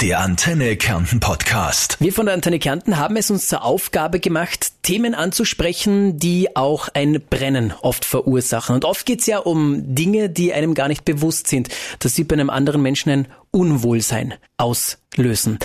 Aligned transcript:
Der 0.00 0.20
Antenne 0.20 0.78
Kärnten 0.78 1.20
Podcast. 1.20 1.98
Wir 2.00 2.14
von 2.14 2.24
der 2.24 2.34
Antenne 2.34 2.58
Kärnten 2.58 2.96
haben 2.96 3.18
es 3.18 3.30
uns 3.30 3.48
zur 3.48 3.62
Aufgabe 3.62 4.18
gemacht, 4.18 4.72
Themen 4.82 5.14
anzusprechen, 5.14 6.18
die 6.18 6.56
auch 6.56 6.88
ein 6.94 7.20
Brennen 7.28 7.74
oft 7.82 8.06
verursachen. 8.06 8.74
Und 8.74 8.86
oft 8.86 9.04
geht 9.04 9.20
es 9.20 9.26
ja 9.26 9.40
um 9.40 9.94
Dinge, 9.94 10.30
die 10.30 10.54
einem 10.54 10.72
gar 10.72 10.88
nicht 10.88 11.04
bewusst 11.04 11.48
sind, 11.48 11.68
dass 11.98 12.14
sie 12.14 12.24
bei 12.24 12.32
einem 12.32 12.48
anderen 12.48 12.80
Menschen 12.80 13.10
ein 13.10 13.28
Unwohlsein 13.50 14.32
auslösen. 14.56 15.58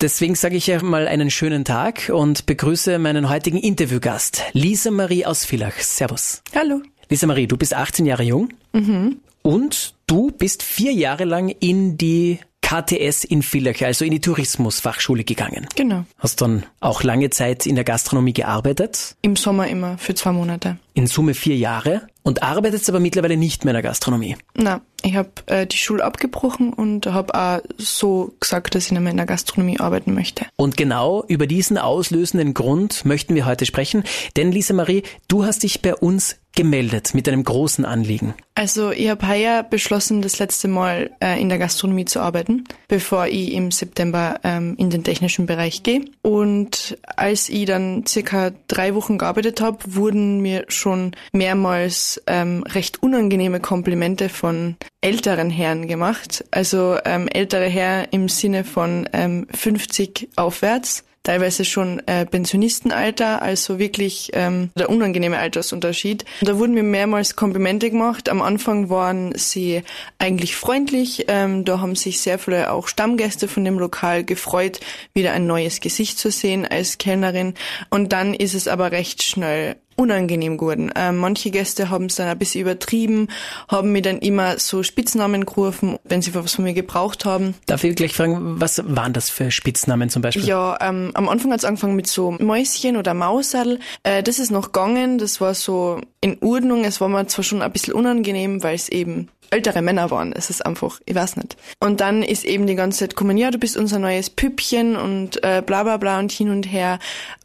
Deswegen 0.00 0.36
sage 0.36 0.54
ich 0.54 0.68
ja 0.68 0.80
mal 0.84 1.08
einen 1.08 1.28
schönen 1.28 1.64
Tag 1.64 2.12
und 2.14 2.46
begrüße 2.46 3.00
meinen 3.00 3.28
heutigen 3.28 3.58
Interviewgast, 3.58 4.44
Lisa 4.52 4.92
Marie 4.92 5.26
aus 5.26 5.44
Villach. 5.44 5.80
Servus. 5.80 6.42
Hallo. 6.54 6.80
Lisa 7.08 7.26
Marie, 7.26 7.48
du 7.48 7.56
bist 7.56 7.74
18 7.74 8.06
Jahre 8.06 8.22
jung 8.22 8.50
mhm. 8.72 9.16
und 9.42 9.94
du 10.06 10.30
bist 10.30 10.62
vier 10.62 10.92
Jahre 10.92 11.24
lang 11.24 11.48
in 11.48 11.98
die 11.98 12.38
KTS 12.70 13.24
in 13.24 13.42
Villach, 13.42 13.82
also 13.82 14.04
in 14.04 14.12
die 14.12 14.20
Tourismusfachschule 14.20 15.24
gegangen. 15.24 15.66
Genau. 15.74 16.04
Hast 16.18 16.40
dann 16.40 16.64
auch 16.78 17.02
lange 17.02 17.28
Zeit 17.30 17.66
in 17.66 17.74
der 17.74 17.82
Gastronomie 17.82 18.32
gearbeitet? 18.32 19.16
Im 19.22 19.34
Sommer 19.34 19.66
immer, 19.66 19.98
für 19.98 20.14
zwei 20.14 20.30
Monate. 20.30 20.76
In 20.94 21.08
Summe 21.08 21.34
vier 21.34 21.56
Jahre 21.56 22.02
und 22.22 22.44
arbeitest 22.44 22.88
aber 22.88 23.00
mittlerweile 23.00 23.36
nicht 23.36 23.64
mehr 23.64 23.72
in 23.72 23.82
der 23.82 23.82
Gastronomie? 23.82 24.36
Na, 24.54 24.82
ich 25.02 25.16
habe 25.16 25.30
äh, 25.46 25.66
die 25.66 25.78
Schule 25.78 26.04
abgebrochen 26.04 26.72
und 26.72 27.06
habe 27.06 27.34
auch 27.34 27.60
so 27.76 28.34
gesagt, 28.38 28.76
dass 28.76 28.86
ich 28.86 28.92
nicht 28.92 29.00
mehr 29.00 29.10
in 29.10 29.16
der 29.16 29.26
Gastronomie 29.26 29.80
arbeiten 29.80 30.14
möchte. 30.14 30.46
Und 30.54 30.76
genau 30.76 31.24
über 31.26 31.48
diesen 31.48 31.76
auslösenden 31.76 32.54
Grund 32.54 33.04
möchten 33.04 33.34
wir 33.34 33.46
heute 33.46 33.66
sprechen, 33.66 34.04
denn 34.36 34.52
Lisa 34.52 34.74
Marie, 34.74 35.02
du 35.26 35.44
hast 35.44 35.64
dich 35.64 35.82
bei 35.82 35.96
uns 35.96 36.36
gemeldet 36.54 37.14
mit 37.14 37.28
einem 37.28 37.44
großen 37.44 37.84
Anliegen? 37.84 38.34
Also 38.54 38.90
ich 38.90 39.08
habe 39.08 39.26
heuer 39.26 39.62
beschlossen, 39.62 40.20
das 40.20 40.38
letzte 40.38 40.68
Mal 40.68 41.10
äh, 41.20 41.40
in 41.40 41.48
der 41.48 41.58
Gastronomie 41.58 42.04
zu 42.04 42.20
arbeiten, 42.20 42.64
bevor 42.88 43.26
ich 43.26 43.52
im 43.52 43.70
September 43.70 44.38
ähm, 44.44 44.74
in 44.76 44.90
den 44.90 45.04
technischen 45.04 45.46
Bereich 45.46 45.82
gehe. 45.82 46.04
Und 46.22 46.98
als 47.16 47.48
ich 47.48 47.64
dann 47.64 48.04
circa 48.06 48.50
drei 48.68 48.94
Wochen 48.94 49.16
gearbeitet 49.16 49.60
habe, 49.60 49.78
wurden 49.86 50.40
mir 50.40 50.64
schon 50.68 51.12
mehrmals 51.32 52.22
ähm, 52.26 52.62
recht 52.64 53.02
unangenehme 53.02 53.60
Komplimente 53.60 54.28
von 54.28 54.76
älteren 55.00 55.50
Herren 55.50 55.88
gemacht. 55.88 56.44
Also 56.50 56.98
ähm, 57.04 57.28
ältere 57.28 57.66
Herren 57.66 58.08
im 58.10 58.28
Sinne 58.28 58.64
von 58.64 59.08
ähm, 59.12 59.46
50 59.54 60.30
aufwärts 60.36 61.04
teilweise 61.22 61.64
schon 61.64 62.00
äh, 62.06 62.24
Pensionistenalter, 62.24 63.42
also 63.42 63.78
wirklich 63.78 64.30
ähm, 64.32 64.70
der 64.74 64.88
unangenehme 64.88 65.38
Altersunterschied. 65.38 66.24
Da 66.40 66.58
wurden 66.58 66.74
mir 66.74 66.82
mehrmals 66.82 67.36
Komplimente 67.36 67.90
gemacht. 67.90 68.28
Am 68.28 68.40
Anfang 68.40 68.88
waren 68.88 69.32
sie 69.36 69.82
eigentlich 70.18 70.56
freundlich. 70.56 71.26
Ähm, 71.28 71.64
da 71.64 71.80
haben 71.80 71.94
sich 71.94 72.20
sehr 72.20 72.38
viele 72.38 72.72
auch 72.72 72.88
Stammgäste 72.88 73.48
von 73.48 73.64
dem 73.64 73.78
Lokal 73.78 74.24
gefreut, 74.24 74.80
wieder 75.12 75.32
ein 75.32 75.46
neues 75.46 75.80
Gesicht 75.80 76.18
zu 76.18 76.30
sehen 76.30 76.66
als 76.66 76.98
Kellnerin. 76.98 77.54
Und 77.90 78.12
dann 78.12 78.32
ist 78.32 78.54
es 78.54 78.66
aber 78.66 78.90
recht 78.90 79.22
schnell 79.22 79.76
unangenehm 80.00 80.56
geworden. 80.56 80.90
Ähm, 80.96 81.18
manche 81.18 81.50
Gäste 81.50 81.90
haben 81.90 82.06
es 82.06 82.16
dann 82.16 82.28
ein 82.28 82.38
bisschen 82.38 82.62
übertrieben, 82.62 83.28
haben 83.68 83.92
mir 83.92 84.02
dann 84.02 84.18
immer 84.18 84.58
so 84.58 84.82
Spitznamen 84.82 85.44
gerufen, 85.44 85.98
wenn 86.04 86.22
sie 86.22 86.34
was 86.34 86.54
von 86.54 86.64
mir 86.64 86.72
gebraucht 86.72 87.24
haben. 87.24 87.54
Darf 87.66 87.84
ich 87.84 87.94
gleich 87.94 88.14
fragen, 88.14 88.60
was 88.60 88.82
waren 88.84 89.12
das 89.12 89.30
für 89.30 89.50
Spitznamen 89.50 90.08
zum 90.08 90.22
Beispiel? 90.22 90.44
Ja, 90.44 90.78
ähm, 90.80 91.10
am 91.14 91.28
Anfang 91.28 91.52
hat 91.52 91.60
es 91.60 91.64
angefangen 91.64 91.96
mit 91.96 92.06
so 92.06 92.32
Mäuschen 92.32 92.96
oder 92.96 93.14
Mausal. 93.14 93.78
Äh, 94.02 94.22
das 94.22 94.38
ist 94.38 94.50
noch 94.50 94.72
gegangen, 94.72 95.18
das 95.18 95.40
war 95.40 95.54
so 95.54 96.00
in 96.20 96.38
Ordnung. 96.40 96.84
Es 96.84 97.00
war 97.00 97.08
mir 97.08 97.26
zwar 97.26 97.44
schon 97.44 97.62
ein 97.62 97.72
bisschen 97.72 97.94
unangenehm, 97.94 98.62
weil 98.62 98.74
es 98.74 98.88
eben 98.88 99.28
ältere 99.50 99.82
Männer 99.82 100.10
waren. 100.10 100.32
Es 100.32 100.50
ist 100.50 100.64
einfach, 100.64 101.00
ich 101.06 101.14
weiß 101.14 101.36
nicht. 101.36 101.56
Und 101.80 102.00
dann 102.00 102.22
ist 102.22 102.44
eben 102.44 102.66
die 102.66 102.74
ganze 102.74 103.00
Zeit 103.00 103.16
kommen, 103.16 103.36
ja, 103.36 103.50
du 103.50 103.58
bist 103.58 103.76
unser 103.76 103.98
neues 103.98 104.30
Püppchen 104.30 104.96
und 104.96 105.42
äh, 105.44 105.62
bla 105.64 105.82
bla 105.82 105.96
bla 105.96 106.18
und 106.18 106.32
hin 106.32 106.50
und 106.50 106.64
her. 106.64 106.98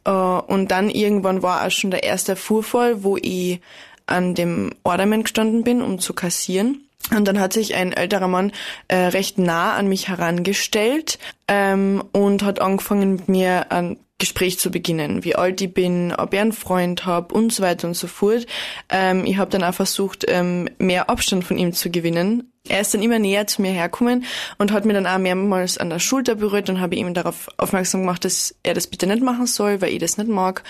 Äh, 0.04 0.10
und 0.10 0.70
dann 0.70 0.88
irgendwann 0.88 1.42
war 1.42 1.66
auch 1.66 1.70
schon 1.70 1.90
der 1.90 2.04
erste 2.04 2.36
Fuhrfall, 2.36 3.02
wo 3.02 3.16
ich 3.16 3.60
an 4.06 4.34
dem 4.34 4.72
Ornament 4.84 5.24
gestanden 5.24 5.64
bin, 5.64 5.82
um 5.82 5.98
zu 5.98 6.14
kassieren. 6.14 6.82
Und 7.14 7.26
dann 7.28 7.38
hat 7.38 7.52
sich 7.52 7.74
ein 7.74 7.92
älterer 7.92 8.26
Mann 8.26 8.52
äh, 8.88 8.96
recht 8.96 9.38
nah 9.38 9.74
an 9.74 9.88
mich 9.88 10.08
herangestellt 10.08 11.18
ähm, 11.46 12.02
und 12.12 12.42
hat 12.42 12.60
angefangen 12.60 13.12
mit 13.12 13.28
mir 13.28 13.70
ein 13.70 13.96
Gespräch 14.18 14.58
zu 14.58 14.70
beginnen, 14.70 15.24
wie 15.24 15.36
alt 15.36 15.60
ich 15.60 15.74
bin, 15.74 16.14
ob 16.16 16.32
ich 16.32 16.40
einen 16.40 16.52
Freund 16.52 17.04
habe 17.04 17.34
und 17.34 17.52
so 17.52 17.62
weiter 17.62 17.86
und 17.86 17.94
so 17.94 18.06
fort. 18.06 18.46
Ähm, 18.88 19.24
ich 19.26 19.36
habe 19.36 19.50
dann 19.50 19.62
auch 19.62 19.74
versucht, 19.74 20.24
ähm, 20.28 20.70
mehr 20.78 21.10
Abstand 21.10 21.44
von 21.44 21.58
ihm 21.58 21.72
zu 21.72 21.90
gewinnen. 21.90 22.50
Er 22.68 22.80
ist 22.80 22.94
dann 22.94 23.02
immer 23.02 23.18
näher 23.18 23.46
zu 23.46 23.62
mir 23.62 23.72
hergekommen 23.72 24.24
und 24.58 24.72
hat 24.72 24.84
mir 24.84 24.92
dann 24.92 25.06
auch 25.06 25.18
mehrmals 25.18 25.78
an 25.78 25.90
der 25.90 25.98
Schulter 25.98 26.34
berührt 26.34 26.68
und 26.68 26.80
habe 26.80 26.94
ihm 26.96 27.14
darauf 27.14 27.48
aufmerksam 27.56 28.02
gemacht, 28.02 28.24
dass 28.24 28.54
er 28.62 28.74
das 28.74 28.86
bitte 28.86 29.06
nicht 29.06 29.22
machen 29.22 29.46
soll, 29.46 29.80
weil 29.80 29.92
ich 29.92 29.98
das 29.98 30.18
nicht 30.18 30.28
mag. 30.28 30.62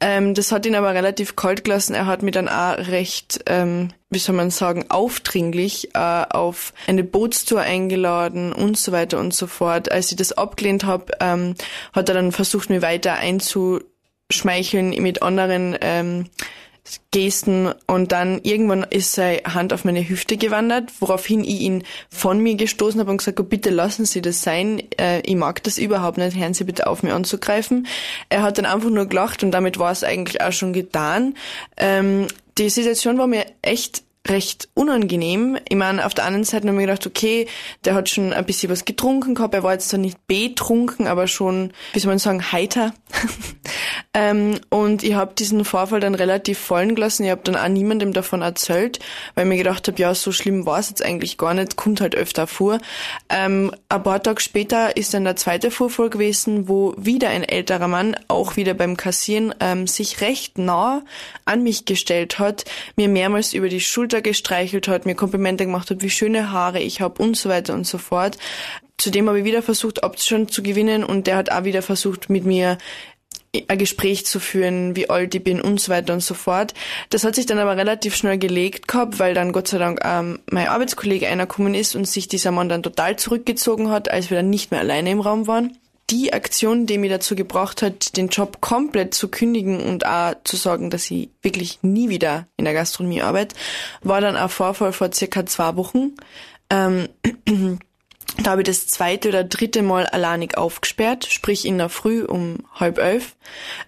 Ähm, 0.00 0.34
das 0.34 0.52
hat 0.52 0.66
ihn 0.66 0.74
aber 0.74 0.94
relativ 0.94 1.36
kalt 1.36 1.64
gelassen. 1.64 1.94
Er 1.94 2.06
hat 2.06 2.22
mir 2.22 2.30
dann 2.30 2.48
auch 2.48 2.76
recht, 2.78 3.40
ähm, 3.46 3.90
wie 4.10 4.18
soll 4.18 4.34
man 4.34 4.50
sagen, 4.50 4.86
aufdringlich 4.88 5.94
äh, 5.94 5.98
auf 5.98 6.72
eine 6.86 7.04
Bootstour 7.04 7.60
eingeladen 7.60 8.52
und 8.52 8.76
so 8.78 8.92
weiter 8.92 9.18
und 9.18 9.34
so 9.34 9.46
fort. 9.46 9.90
Als 9.90 10.10
ich 10.10 10.16
das 10.16 10.32
abgelehnt 10.32 10.84
habe, 10.84 11.12
ähm, 11.20 11.54
hat 11.92 12.08
er 12.08 12.14
dann 12.14 12.32
versucht, 12.32 12.70
mir 12.70 12.82
weiter 12.82 13.14
einzuschmeicheln 13.14 14.90
mit 15.02 15.22
anderen 15.22 15.76
ähm, 15.80 16.26
Gesten 17.10 17.72
und 17.86 18.12
dann 18.12 18.40
irgendwann 18.42 18.84
ist 18.84 19.12
seine 19.12 19.42
Hand 19.44 19.72
auf 19.72 19.84
meine 19.84 20.08
Hüfte 20.08 20.36
gewandert, 20.36 20.92
woraufhin 21.00 21.42
ich 21.42 21.60
ihn 21.60 21.84
von 22.10 22.40
mir 22.40 22.54
gestoßen 22.54 23.00
habe 23.00 23.10
und 23.10 23.18
gesagt, 23.18 23.40
oh, 23.40 23.44
bitte 23.44 23.70
lassen 23.70 24.04
Sie 24.04 24.20
das 24.20 24.42
sein, 24.42 24.82
äh, 24.98 25.20
ich 25.20 25.36
mag 25.36 25.62
das 25.62 25.78
überhaupt 25.78 26.18
nicht, 26.18 26.36
hören 26.36 26.54
Sie 26.54 26.64
bitte 26.64 26.86
auf, 26.86 27.02
mir 27.02 27.14
anzugreifen. 27.14 27.86
Er 28.28 28.42
hat 28.42 28.58
dann 28.58 28.66
einfach 28.66 28.90
nur 28.90 29.06
gelacht 29.06 29.42
und 29.42 29.50
damit 29.50 29.78
war 29.78 29.92
es 29.92 30.04
eigentlich 30.04 30.40
auch 30.40 30.52
schon 30.52 30.72
getan. 30.72 31.34
Ähm, 31.76 32.26
die 32.58 32.70
Situation 32.70 33.18
war 33.18 33.26
mir 33.26 33.44
echt 33.62 34.05
recht 34.28 34.68
unangenehm. 34.74 35.58
Ich 35.68 35.76
meine, 35.76 36.04
auf 36.04 36.14
der 36.14 36.24
anderen 36.24 36.44
Seite 36.44 36.68
habe 36.68 36.76
ich 36.76 36.86
gedacht, 36.86 37.06
okay, 37.06 37.46
der 37.84 37.94
hat 37.94 38.08
schon 38.08 38.32
ein 38.32 38.44
bisschen 38.44 38.70
was 38.70 38.84
getrunken 38.84 39.34
gehabt. 39.34 39.54
Er 39.54 39.62
war 39.62 39.72
jetzt 39.72 39.88
zwar 39.88 40.00
nicht 40.00 40.26
betrunken, 40.26 41.06
aber 41.06 41.26
schon, 41.26 41.72
wie 41.92 41.98
soll 41.98 42.10
man 42.10 42.18
sagen, 42.18 42.52
heiter. 42.52 42.92
ähm, 44.14 44.60
und 44.68 45.02
ich 45.02 45.14
habe 45.14 45.34
diesen 45.34 45.64
Vorfall 45.64 46.00
dann 46.00 46.14
relativ 46.14 46.58
fallen 46.58 46.94
gelassen. 46.94 47.24
Ich 47.24 47.30
habe 47.30 47.42
dann 47.44 47.56
auch 47.56 47.68
niemandem 47.68 48.12
davon 48.12 48.42
erzählt, 48.42 48.98
weil 49.34 49.44
ich 49.44 49.48
mir 49.48 49.56
gedacht 49.56 49.86
habe, 49.88 50.00
ja, 50.00 50.14
so 50.14 50.32
schlimm 50.32 50.66
war 50.66 50.78
es 50.78 50.90
jetzt 50.90 51.04
eigentlich 51.04 51.38
gar 51.38 51.54
nicht, 51.54 51.76
kommt 51.76 52.00
halt 52.00 52.14
öfter 52.14 52.46
vor. 52.46 52.78
Ähm, 53.28 53.72
ein 53.88 54.02
paar 54.02 54.22
Tage 54.22 54.40
später 54.40 54.96
ist 54.96 55.14
dann 55.14 55.24
der 55.24 55.36
zweite 55.36 55.70
Vorfall 55.70 56.10
gewesen, 56.10 56.68
wo 56.68 56.94
wieder 56.96 57.28
ein 57.28 57.44
älterer 57.44 57.88
Mann, 57.88 58.16
auch 58.28 58.56
wieder 58.56 58.74
beim 58.74 58.96
Kassieren, 58.96 59.54
ähm, 59.60 59.86
sich 59.86 60.20
recht 60.20 60.58
nah 60.58 61.02
an 61.44 61.62
mich 61.62 61.84
gestellt 61.84 62.38
hat, 62.38 62.64
mir 62.96 63.08
mehrmals 63.08 63.52
über 63.52 63.68
die 63.68 63.80
Schulter 63.80 64.15
Schulter 64.16 64.22
gestreichelt 64.22 64.88
hat, 64.88 65.04
mir 65.04 65.14
Komplimente 65.14 65.66
gemacht 65.66 65.90
hat, 65.90 66.02
wie 66.02 66.10
schöne 66.10 66.50
Haare 66.50 66.80
ich 66.80 67.00
habe 67.00 67.22
und 67.22 67.36
so 67.36 67.48
weiter 67.48 67.74
und 67.74 67.86
so 67.86 67.98
fort. 67.98 68.38
Zudem 68.96 69.28
habe 69.28 69.40
ich 69.40 69.44
wieder 69.44 69.62
versucht, 69.62 70.04
Option 70.04 70.48
zu 70.48 70.62
gewinnen 70.62 71.04
und 71.04 71.26
der 71.26 71.36
hat 71.36 71.50
auch 71.50 71.64
wieder 71.64 71.82
versucht, 71.82 72.30
mit 72.30 72.44
mir 72.44 72.78
ein 73.68 73.78
Gespräch 73.78 74.24
zu 74.24 74.40
führen, 74.40 74.96
wie 74.96 75.10
alt 75.10 75.34
ich 75.34 75.44
bin 75.44 75.60
und 75.60 75.80
so 75.80 75.90
weiter 75.90 76.14
und 76.14 76.22
so 76.22 76.34
fort. 76.34 76.72
Das 77.10 77.24
hat 77.24 77.34
sich 77.34 77.46
dann 77.46 77.58
aber 77.58 77.76
relativ 77.76 78.16
schnell 78.16 78.38
gelegt 78.38 78.88
gehabt, 78.88 79.18
weil 79.18 79.34
dann 79.34 79.52
Gott 79.52 79.68
sei 79.68 79.78
Dank 79.78 80.00
ähm, 80.02 80.38
mein 80.50 80.68
Arbeitskollege 80.68 81.28
einer 81.28 81.46
gekommen 81.46 81.74
ist 81.74 81.94
und 81.94 82.06
sich 82.06 82.28
dieser 82.28 82.52
Mann 82.52 82.70
dann 82.70 82.82
total 82.82 83.16
zurückgezogen 83.16 83.90
hat, 83.90 84.10
als 84.10 84.30
wir 84.30 84.38
dann 84.38 84.50
nicht 84.50 84.70
mehr 84.70 84.80
alleine 84.80 85.10
im 85.10 85.20
Raum 85.20 85.46
waren 85.46 85.76
die 86.10 86.32
Aktion, 86.32 86.86
die 86.86 86.98
mich 86.98 87.10
dazu 87.10 87.34
gebracht 87.34 87.82
hat, 87.82 88.16
den 88.16 88.28
Job 88.28 88.60
komplett 88.60 89.14
zu 89.14 89.28
kündigen 89.28 89.80
und 89.80 90.06
auch 90.06 90.34
zu 90.44 90.56
sagen, 90.56 90.90
dass 90.90 91.10
ich 91.10 91.30
wirklich 91.42 91.80
nie 91.82 92.08
wieder 92.08 92.46
in 92.56 92.64
der 92.64 92.74
Gastronomie 92.74 93.22
arbeite, 93.22 93.56
war 94.02 94.20
dann 94.20 94.36
ein 94.36 94.48
Vorfall 94.48 94.92
vor 94.92 95.12
circa 95.12 95.46
zwei 95.46 95.76
Wochen. 95.76 96.14
Ähm, 96.70 97.08
da 98.42 98.52
habe 98.52 98.62
ich 98.62 98.66
das 98.66 98.86
zweite 98.86 99.30
oder 99.30 99.42
dritte 99.42 99.82
Mal 99.82 100.06
alleinig 100.06 100.56
aufgesperrt, 100.56 101.26
sprich 101.26 101.64
in 101.64 101.78
der 101.78 101.88
Früh 101.88 102.24
um 102.24 102.58
halb 102.74 102.98
elf. 102.98 103.34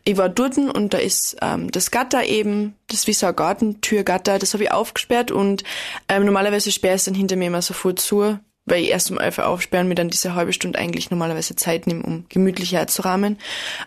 Ich 0.04 0.16
war 0.16 0.28
dort 0.28 0.58
und 0.58 0.94
da 0.94 0.98
ist 0.98 1.36
ähm, 1.40 1.70
das 1.70 1.92
Gatter 1.92 2.24
eben, 2.24 2.74
das 2.88 3.06
wie 3.06 3.12
so 3.12 3.26
ein 3.26 3.36
Gartentürgatter, 3.36 4.40
das 4.40 4.54
habe 4.54 4.64
ich 4.64 4.72
aufgesperrt 4.72 5.30
und 5.30 5.62
ähm, 6.08 6.24
normalerweise 6.24 6.72
sperre 6.72 6.94
ich 6.94 7.00
es 7.00 7.04
dann 7.04 7.14
hinter 7.14 7.36
mir 7.36 7.46
immer 7.46 7.62
sofort 7.62 8.00
zu, 8.00 8.38
weil 8.68 8.82
ich 8.82 8.90
erst 8.90 9.10
um 9.10 9.18
elf 9.18 9.38
Uhr 9.38 9.46
aufsperren, 9.46 9.88
mir 9.88 9.94
dann 9.94 10.08
diese 10.08 10.34
halbe 10.34 10.52
Stunde 10.52 10.78
eigentlich 10.78 11.10
normalerweise 11.10 11.56
Zeit 11.56 11.86
nehme, 11.86 12.02
um 12.02 12.24
gemütlicher 12.28 12.86
zu 12.86 13.02
rahmen. 13.02 13.38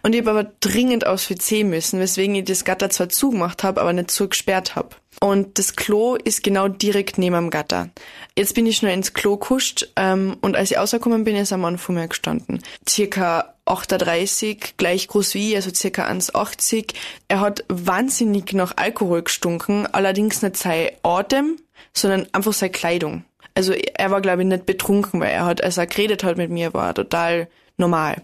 Und 0.03 0.13
ich 0.13 0.21
habe 0.21 0.31
aber 0.31 0.51
dringend 0.59 1.05
aufs 1.05 1.29
WC 1.29 1.63
müssen, 1.63 1.99
weswegen 1.99 2.35
ich 2.35 2.45
das 2.45 2.65
Gatter 2.65 2.89
zwar 2.89 3.09
zugemacht 3.09 3.63
habe, 3.63 3.81
aber 3.81 3.93
nicht 3.93 4.11
zugesperrt 4.11 4.75
habe. 4.75 4.95
Und 5.19 5.59
das 5.59 5.75
Klo 5.75 6.15
ist 6.15 6.41
genau 6.41 6.67
direkt 6.67 7.17
neben 7.17 7.35
dem 7.35 7.49
Gatter. 7.51 7.89
Jetzt 8.35 8.55
bin 8.55 8.65
ich 8.65 8.77
schnell 8.77 8.95
ins 8.95 9.13
Klo 9.13 9.37
kuscht 9.37 9.89
ähm, 9.95 10.37
und 10.41 10.55
als 10.55 10.71
ich 10.71 10.77
rausgekommen 10.77 11.23
bin, 11.23 11.35
ist 11.35 11.53
ein 11.53 11.59
Mann 11.59 11.77
vor 11.77 11.93
mir 11.93 12.07
gestanden. 12.07 12.61
Circa 12.89 13.53
38, 13.65 14.75
gleich 14.77 15.07
groß 15.07 15.35
wie 15.35 15.51
ich, 15.51 15.55
also 15.57 15.71
circa 15.73 16.07
1,80. 16.07 16.93
Er 17.27 17.39
hat 17.41 17.63
wahnsinnig 17.67 18.53
nach 18.53 18.77
Alkohol 18.77 19.21
gestunken, 19.21 19.85
allerdings 19.85 20.41
nicht 20.41 20.57
sein 20.57 20.89
Atem, 21.03 21.57
sondern 21.93 22.27
einfach 22.31 22.53
seine 22.53 22.71
Kleidung. 22.71 23.23
Also 23.53 23.73
er 23.73 24.11
war, 24.11 24.21
glaube 24.21 24.41
ich, 24.41 24.47
nicht 24.47 24.65
betrunken, 24.65 25.19
weil 25.19 25.31
er 25.31 25.45
hat, 25.45 25.63
als 25.63 25.77
er 25.77 25.87
geredet 25.87 26.23
hat 26.23 26.37
mit 26.37 26.49
mir, 26.49 26.73
war 26.73 26.93
total 26.93 27.47
normal. 27.77 28.21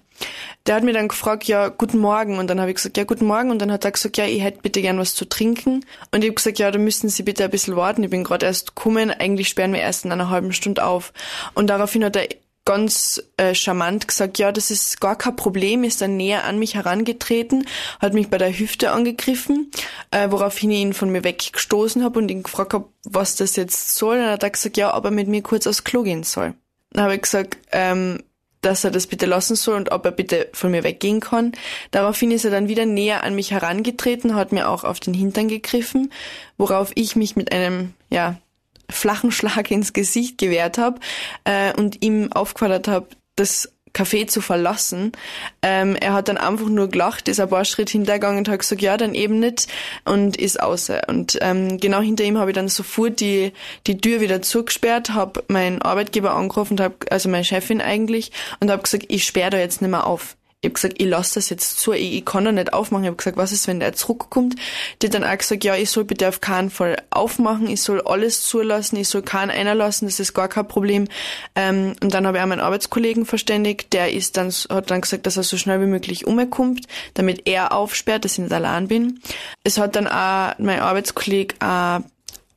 Der 0.65 0.75
hat 0.75 0.83
mir 0.83 0.93
dann 0.93 1.07
gefragt, 1.07 1.45
ja, 1.45 1.69
guten 1.69 1.99
Morgen. 1.99 2.39
Und 2.39 2.47
dann 2.49 2.59
habe 2.59 2.71
ich 2.71 2.75
gesagt, 2.75 2.97
ja, 2.97 3.03
guten 3.03 3.25
Morgen. 3.25 3.51
Und 3.51 3.59
dann 3.59 3.71
hat 3.71 3.85
er 3.85 3.91
gesagt, 3.91 4.17
ja, 4.17 4.25
ich 4.25 4.41
hätte 4.41 4.61
bitte 4.61 4.81
gern 4.81 4.99
was 4.99 5.15
zu 5.15 5.25
trinken. 5.25 5.85
Und 6.11 6.23
ich 6.23 6.29
habe 6.29 6.35
gesagt, 6.35 6.59
ja, 6.59 6.71
da 6.71 6.79
müssten 6.79 7.09
Sie 7.09 7.23
bitte 7.23 7.43
ein 7.43 7.51
bisschen 7.51 7.75
warten. 7.75 8.03
Ich 8.03 8.09
bin 8.09 8.23
gerade 8.23 8.45
erst 8.45 8.75
gekommen. 8.75 9.11
Eigentlich 9.11 9.49
sperren 9.49 9.73
wir 9.73 9.81
erst 9.81 10.05
in 10.05 10.11
einer 10.11 10.29
halben 10.29 10.53
Stunde 10.53 10.85
auf. 10.85 11.13
Und 11.53 11.67
daraufhin 11.67 12.03
hat 12.03 12.15
er 12.15 12.27
ganz 12.67 13.23
äh, 13.37 13.55
charmant 13.55 14.09
gesagt, 14.09 14.39
ja, 14.39 14.51
das 14.51 14.71
ist 14.71 14.99
gar 14.99 15.15
kein 15.15 15.37
Problem, 15.37 15.85
ist 15.85 16.01
dann 16.01 16.17
näher 16.17 16.43
an 16.43 16.59
mich 16.59 16.75
herangetreten, 16.75 17.65
hat 18.01 18.13
mich 18.13 18.29
bei 18.29 18.37
der 18.37 18.51
Hüfte 18.51 18.91
angegriffen, 18.91 19.71
äh, 20.11 20.29
woraufhin 20.29 20.71
ich 20.71 20.79
ihn 20.79 20.93
von 20.93 21.09
mir 21.09 21.23
weggestoßen 21.23 22.03
habe 22.03 22.19
und 22.19 22.29
ihn 22.29 22.43
gefragt 22.43 22.73
habe, 22.73 22.89
was 23.05 23.37
das 23.37 23.55
jetzt 23.55 23.95
soll. 23.95 24.17
Dann 24.17 24.31
hat 24.31 24.43
er 24.43 24.49
gesagt, 24.49 24.75
ja, 24.75 24.95
ob 24.97 25.05
er 25.05 25.11
mit 25.11 25.29
mir 25.29 25.41
kurz 25.41 25.65
aufs 25.65 25.85
Klo 25.85 26.03
gehen 26.03 26.23
soll. 26.23 26.55
Dann 26.91 27.05
habe 27.05 27.15
ich 27.15 27.21
gesagt, 27.21 27.57
ähm, 27.71 28.21
dass 28.59 28.83
er 28.83 28.91
das 28.91 29.07
bitte 29.07 29.27
lassen 29.27 29.55
soll 29.55 29.77
und 29.77 29.93
ob 29.93 30.03
er 30.03 30.11
bitte 30.11 30.49
von 30.51 30.69
mir 30.69 30.83
weggehen 30.83 31.21
kann. 31.21 31.53
Daraufhin 31.91 32.31
ist 32.31 32.43
er 32.43 32.51
dann 32.51 32.67
wieder 32.67 32.85
näher 32.85 33.23
an 33.23 33.33
mich 33.33 33.51
herangetreten, 33.51 34.35
hat 34.35 34.51
mir 34.51 34.67
auch 34.67 34.83
auf 34.83 34.99
den 34.99 35.13
Hintern 35.13 35.47
gegriffen, 35.47 36.11
worauf 36.57 36.91
ich 36.95 37.15
mich 37.15 37.37
mit 37.37 37.53
einem, 37.53 37.93
ja, 38.09 38.35
flachen 38.89 39.31
Schlag 39.31 39.71
ins 39.71 39.93
Gesicht 39.93 40.37
gewehrt 40.37 40.77
habe 40.77 40.99
äh, 41.43 41.73
und 41.73 42.03
ihm 42.03 42.31
aufgefordert 42.31 42.87
habe, 42.87 43.07
das 43.35 43.71
Café 43.97 44.27
zu 44.27 44.41
verlassen. 44.41 45.11
Ähm, 45.61 45.95
er 45.95 46.13
hat 46.13 46.27
dann 46.27 46.37
einfach 46.37 46.67
nur 46.67 46.87
gelacht, 46.87 47.27
ist 47.27 47.39
ein 47.39 47.49
paar 47.49 47.65
Schritte 47.65 47.93
hintergegangen 47.93 48.39
und 48.39 48.49
hat 48.49 48.59
gesagt, 48.59 48.81
ja, 48.81 48.95
dann 48.95 49.15
eben 49.15 49.39
nicht 49.39 49.67
und 50.05 50.37
ist 50.37 50.61
außer. 50.61 51.01
Und 51.07 51.37
ähm, 51.41 51.79
genau 51.79 52.01
hinter 52.01 52.23
ihm 52.23 52.37
habe 52.37 52.51
ich 52.51 52.55
dann 52.55 52.67
sofort 52.67 53.19
die, 53.19 53.53
die 53.87 53.97
Tür 53.97 54.21
wieder 54.21 54.41
zugesperrt, 54.41 55.11
habe 55.11 55.43
meinen 55.47 55.81
Arbeitgeber 55.81 56.35
angerufen, 56.35 56.79
hab, 56.79 57.11
also 57.11 57.27
meine 57.29 57.43
Chefin 57.43 57.81
eigentlich, 57.81 58.31
und 58.59 58.69
habe 58.69 58.83
gesagt, 58.83 59.05
ich 59.07 59.25
sperre 59.25 59.51
da 59.51 59.57
jetzt 59.57 59.81
nicht 59.81 59.91
mehr 59.91 60.05
auf. 60.05 60.36
Ich 60.61 60.69
habe 60.69 60.73
gesagt, 60.73 60.95
ich 60.97 61.07
lasse 61.07 61.35
das 61.35 61.51
jetzt 61.51 61.79
zu, 61.79 61.93
ich, 61.93 62.15
ich 62.15 62.25
kann 62.25 62.43
da 62.43 62.51
nicht 62.51 62.73
aufmachen. 62.73 63.03
Ich 63.03 63.09
habe 63.09 63.17
gesagt, 63.17 63.37
was 63.37 63.51
ist, 63.51 63.67
wenn 63.67 63.79
der 63.79 63.93
zurückkommt? 63.93 64.55
Die 64.99 65.05
hat 65.05 65.13
dann 65.13 65.23
auch 65.23 65.37
gesagt, 65.37 65.63
ja, 65.63 65.75
ich 65.75 65.91
soll 65.91 66.03
bitte 66.03 66.27
auf 66.27 66.41
keinen 66.41 66.71
Fall 66.71 66.97
aufmachen, 67.11 67.67
ich 67.69 67.83
soll 67.83 68.01
alles 68.01 68.41
zulassen, 68.41 68.97
ich 68.97 69.07
soll 69.07 69.21
keinen 69.21 69.51
einlassen, 69.51 70.07
das 70.07 70.19
ist 70.19 70.33
gar 70.33 70.47
kein 70.47 70.67
Problem. 70.67 71.07
Ähm, 71.55 71.95
und 72.01 72.11
dann 72.11 72.25
habe 72.25 72.37
ich 72.37 72.43
auch 72.43 72.47
meinen 72.47 72.61
Arbeitskollegen 72.61 73.27
verständigt, 73.27 73.93
der 73.93 74.11
ist 74.11 74.35
dann, 74.35 74.49
hat 74.49 74.89
dann 74.89 75.01
gesagt, 75.01 75.27
dass 75.27 75.37
er 75.37 75.43
so 75.43 75.57
schnell 75.57 75.79
wie 75.79 75.85
möglich 75.85 76.25
umkommt, 76.25 76.87
damit 77.13 77.47
er 77.47 77.71
aufsperrt, 77.71 78.25
dass 78.25 78.33
ich 78.33 78.39
nicht 78.39 78.51
allein 78.53 78.87
bin. 78.87 79.19
Es 79.63 79.77
hat 79.77 79.95
dann 79.95 80.07
auch 80.07 80.57
mein 80.57 80.79
Arbeitskollege 80.79 81.53
auch 81.59 81.99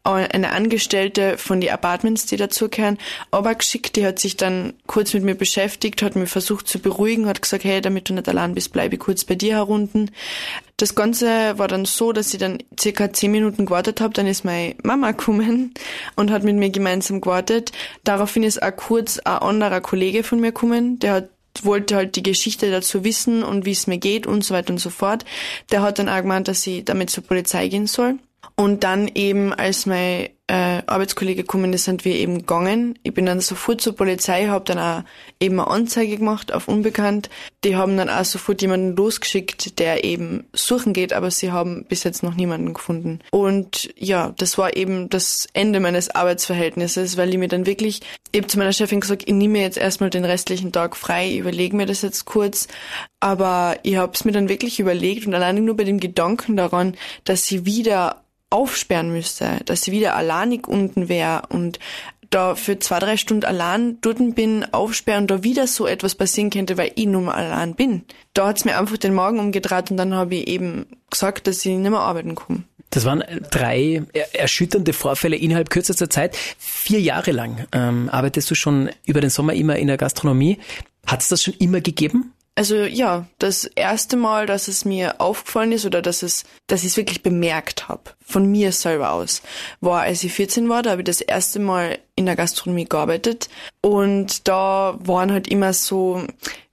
eine 0.02 0.52
Angestellte 0.52 1.36
von 1.36 1.60
die 1.60 1.70
Apartments, 1.70 2.24
die 2.24 2.36
dazugehören, 2.36 2.98
aber 3.30 3.54
geschickt, 3.54 3.96
die 3.96 4.06
hat 4.06 4.18
sich 4.18 4.36
dann 4.36 4.72
kurz 4.86 5.12
mit 5.12 5.24
mir 5.24 5.34
beschäftigt, 5.34 6.02
hat 6.02 6.16
mir 6.16 6.26
versucht 6.26 6.68
zu 6.68 6.78
beruhigen, 6.78 7.26
hat 7.26 7.42
gesagt, 7.42 7.64
hey, 7.64 7.82
damit 7.82 8.08
du 8.08 8.14
nicht 8.14 8.28
allein 8.28 8.54
bist, 8.54 8.72
bleibe 8.72 8.94
ich 8.94 9.00
kurz 9.00 9.24
bei 9.24 9.34
dir 9.34 9.56
herunten. 9.56 10.10
Das 10.78 10.94
Ganze 10.94 11.58
war 11.58 11.68
dann 11.68 11.84
so, 11.84 12.12
dass 12.12 12.32
ich 12.32 12.40
dann 12.40 12.62
circa 12.78 13.12
zehn 13.12 13.30
Minuten 13.30 13.66
gewartet 13.66 14.00
habe, 14.00 14.14
dann 14.14 14.26
ist 14.26 14.44
meine 14.44 14.74
Mama 14.82 15.10
gekommen 15.10 15.74
und 16.16 16.30
hat 16.30 16.44
mit 16.44 16.56
mir 16.56 16.70
gemeinsam 16.70 17.20
gewartet. 17.20 17.72
Daraufhin 18.02 18.42
ist 18.42 18.62
auch 18.62 18.74
kurz 18.74 19.18
ein 19.18 19.38
anderer 19.38 19.82
Kollege 19.82 20.22
von 20.22 20.40
mir 20.40 20.52
gekommen, 20.52 20.98
der 20.98 21.12
hat 21.12 21.28
wollte 21.62 21.96
halt 21.96 22.14
die 22.14 22.22
Geschichte 22.22 22.70
dazu 22.70 23.04
wissen 23.04 23.42
und 23.42 23.66
wie 23.66 23.72
es 23.72 23.88
mir 23.88 23.98
geht 23.98 24.26
und 24.26 24.44
so 24.44 24.54
weiter 24.54 24.72
und 24.72 24.78
so 24.78 24.88
fort. 24.88 25.24
Der 25.72 25.82
hat 25.82 25.98
dann 25.98 26.08
auch 26.08 26.22
gemeint, 26.22 26.48
dass 26.48 26.66
ich 26.66 26.84
damit 26.84 27.10
zur 27.10 27.24
Polizei 27.24 27.66
gehen 27.66 27.88
soll. 27.88 28.18
Und 28.56 28.84
dann 28.84 29.08
eben, 29.14 29.54
als 29.54 29.86
mein 29.86 30.28
äh, 30.50 30.82
Arbeitskollege 30.86 31.42
gekommen 31.42 31.72
ist, 31.72 31.84
sind 31.84 32.04
wir 32.04 32.14
eben 32.14 32.38
gegangen. 32.38 32.98
Ich 33.04 33.14
bin 33.14 33.24
dann 33.24 33.40
sofort 33.40 33.80
zur 33.80 33.94
Polizei, 33.94 34.48
habe 34.48 34.64
dann 34.64 34.78
auch 34.78 35.04
eben 35.38 35.60
eine 35.60 35.70
Anzeige 35.70 36.16
gemacht 36.16 36.52
auf 36.52 36.66
Unbekannt. 36.66 37.30
Die 37.64 37.76
haben 37.76 37.96
dann 37.96 38.10
auch 38.10 38.24
sofort 38.24 38.60
jemanden 38.60 38.96
losgeschickt, 38.96 39.78
der 39.78 40.02
eben 40.04 40.44
suchen 40.52 40.92
geht, 40.92 41.12
aber 41.12 41.30
sie 41.30 41.52
haben 41.52 41.84
bis 41.84 42.02
jetzt 42.02 42.22
noch 42.22 42.34
niemanden 42.34 42.74
gefunden. 42.74 43.20
Und 43.30 43.94
ja, 43.96 44.34
das 44.38 44.58
war 44.58 44.76
eben 44.76 45.08
das 45.08 45.46
Ende 45.52 45.78
meines 45.78 46.10
Arbeitsverhältnisses, 46.10 47.16
weil 47.16 47.30
ich 47.30 47.38
mir 47.38 47.48
dann 47.48 47.64
wirklich, 47.64 48.00
ich 48.32 48.40
habe 48.40 48.48
zu 48.48 48.58
meiner 48.58 48.72
Chefin 48.72 49.00
gesagt, 49.00 49.22
ich 49.26 49.34
nehme 49.34 49.60
jetzt 49.60 49.78
erstmal 49.78 50.10
den 50.10 50.24
restlichen 50.24 50.72
Tag 50.72 50.96
frei, 50.96 51.36
überlege 51.36 51.76
mir 51.76 51.86
das 51.86 52.02
jetzt 52.02 52.24
kurz. 52.24 52.66
Aber 53.20 53.78
ich 53.84 53.96
habe 53.96 54.12
es 54.14 54.24
mir 54.24 54.32
dann 54.32 54.48
wirklich 54.48 54.80
überlegt 54.80 55.26
und 55.26 55.34
alleine 55.34 55.60
nur 55.60 55.76
bei 55.76 55.84
dem 55.84 56.00
Gedanken 56.00 56.56
daran, 56.56 56.96
dass 57.24 57.44
sie 57.44 57.64
wieder 57.66 58.24
aufsperren 58.50 59.12
müsste, 59.12 59.60
dass 59.64 59.82
sie 59.82 59.92
wieder 59.92 60.16
alleinig 60.16 60.68
unten 60.68 61.08
wäre 61.08 61.42
und 61.48 61.78
da 62.30 62.54
für 62.54 62.78
zwei, 62.78 63.00
drei 63.00 63.16
Stunden 63.16 63.44
allein 63.44 63.98
dort 64.00 64.18
bin, 64.36 64.64
aufsperren, 64.72 65.26
da 65.26 65.42
wieder 65.42 65.66
so 65.66 65.86
etwas 65.86 66.14
passieren 66.14 66.50
könnte, 66.50 66.78
weil 66.78 66.92
ich 66.94 67.06
nun 67.06 67.24
mal 67.24 67.34
allein 67.34 67.74
bin. 67.74 68.02
Da 68.34 68.46
hat's 68.46 68.64
mir 68.64 68.78
einfach 68.78 68.96
den 68.96 69.14
Magen 69.14 69.40
umgedreht 69.40 69.90
und 69.90 69.96
dann 69.96 70.14
habe 70.14 70.36
ich 70.36 70.46
eben 70.46 70.86
gesagt, 71.10 71.46
dass 71.46 71.64
ich 71.66 71.76
nicht 71.76 71.90
mehr 71.90 72.00
arbeiten 72.00 72.36
kann. 72.36 72.64
Das 72.90 73.04
waren 73.04 73.22
drei 73.50 74.02
erschütternde 74.32 74.92
Vorfälle 74.92 75.36
innerhalb 75.36 75.70
kürzester 75.70 76.10
Zeit. 76.10 76.36
Vier 76.58 77.00
Jahre 77.00 77.30
lang 77.30 77.66
ähm, 77.72 78.08
arbeitest 78.10 78.50
du 78.50 78.56
schon 78.56 78.90
über 79.06 79.20
den 79.20 79.30
Sommer 79.30 79.54
immer 79.54 79.76
in 79.76 79.86
der 79.86 79.96
Gastronomie. 79.96 80.58
Hat 81.06 81.22
es 81.22 81.28
das 81.28 81.42
schon 81.42 81.54
immer 81.54 81.80
gegeben? 81.80 82.32
Also 82.60 82.76
ja, 82.76 83.24
das 83.38 83.64
erste 83.64 84.18
Mal, 84.18 84.44
dass 84.44 84.68
es 84.68 84.84
mir 84.84 85.18
aufgefallen 85.18 85.72
ist 85.72 85.86
oder 85.86 86.02
dass 86.02 86.22
es, 86.22 86.44
dass 86.66 86.82
ich 86.82 86.88
es 86.88 86.96
wirklich 86.98 87.22
bemerkt 87.22 87.88
habe, 87.88 88.10
von 88.22 88.44
mir 88.44 88.70
selber 88.72 89.12
aus, 89.12 89.40
war, 89.80 90.02
als 90.02 90.22
ich 90.24 90.34
14 90.34 90.68
war, 90.68 90.82
da 90.82 90.90
habe 90.90 91.00
ich 91.00 91.06
das 91.06 91.22
erste 91.22 91.58
Mal 91.58 91.98
in 92.16 92.26
der 92.26 92.36
Gastronomie 92.36 92.84
gearbeitet 92.84 93.48
und 93.80 94.46
da 94.46 94.94
waren 94.98 95.32
halt 95.32 95.48
immer 95.48 95.72
so, 95.72 96.22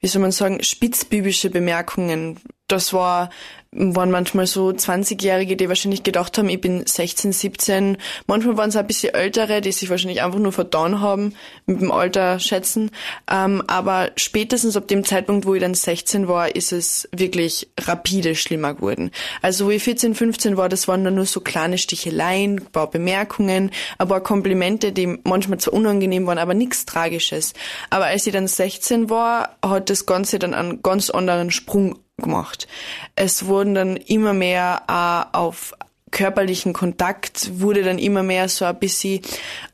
wie 0.01 0.07
soll 0.07 0.21
man 0.21 0.33
sagen, 0.33 0.61
spitzbübische 0.61 1.49
Bemerkungen. 1.51 2.37
Das 2.67 2.91
war 2.91 3.29
waren 3.71 4.11
manchmal 4.11 4.47
so 4.47 4.69
20-Jährige, 4.69 5.55
die 5.55 5.69
wahrscheinlich 5.69 6.03
gedacht 6.03 6.37
haben, 6.37 6.49
ich 6.49 6.61
bin 6.61 6.85
16, 6.85 7.31
17. 7.31 7.97
Manchmal 8.25 8.57
waren 8.57 8.69
es 8.69 8.75
ein 8.75 8.87
bisschen 8.87 9.13
ältere, 9.13 9.61
die 9.61 9.71
sich 9.71 9.89
wahrscheinlich 9.89 10.21
einfach 10.21 10.39
nur 10.39 10.51
vertan 10.51 11.01
haben, 11.01 11.33
mit 11.65 11.81
dem 11.81 11.91
Alter 11.91 12.39
schätzen. 12.39 12.91
Ähm, 13.29 13.63
aber 13.67 14.11
spätestens 14.15 14.77
ab 14.77 14.87
dem 14.87 15.03
Zeitpunkt, 15.03 15.45
wo 15.45 15.55
ich 15.55 15.61
dann 15.61 15.73
16 15.73 16.27
war, 16.27 16.55
ist 16.55 16.71
es 16.71 17.07
wirklich 17.15 17.69
rapide 17.79 18.35
schlimmer 18.35 18.73
geworden. 18.73 19.11
Also 19.41 19.65
wo 19.65 19.69
ich 19.69 19.83
14, 19.83 20.15
15 20.15 20.57
war, 20.57 20.69
das 20.69 20.87
waren 20.87 21.03
dann 21.03 21.15
nur 21.15 21.25
so 21.25 21.41
kleine 21.41 21.77
Sticheleien, 21.77 22.59
ein 22.59 22.65
paar 22.71 22.89
Bemerkungen, 22.89 23.71
ein 23.97 24.07
paar 24.07 24.21
Komplimente, 24.21 24.91
die 24.91 25.19
manchmal 25.23 25.59
zwar 25.59 25.73
unangenehm 25.73 26.25
waren, 26.25 26.37
aber 26.37 26.53
nichts 26.53 26.85
Tragisches. 26.85 27.53
Aber 27.89 28.05
als 28.05 28.25
ich 28.25 28.33
dann 28.33 28.47
16 28.47 29.09
war, 29.09 29.57
hat 29.63 29.89
das 29.89 30.05
Ganze 30.05 30.39
dann 30.39 30.53
einen 30.53 30.81
ganz 30.81 31.09
anderen 31.09 31.51
Sprung 31.51 31.99
gemacht. 32.21 32.67
Es 33.15 33.45
wurden 33.45 33.75
dann 33.75 33.97
immer 33.97 34.33
mehr 34.33 34.83
äh, 34.87 35.37
auf 35.37 35.73
körperlichen 36.11 36.73
Kontakt, 36.73 37.59
wurde 37.59 37.83
dann 37.83 37.99
immer 37.99 38.23
mehr 38.23 38.49
so 38.49 38.65
ein 38.65 38.79
bisschen 38.79 39.21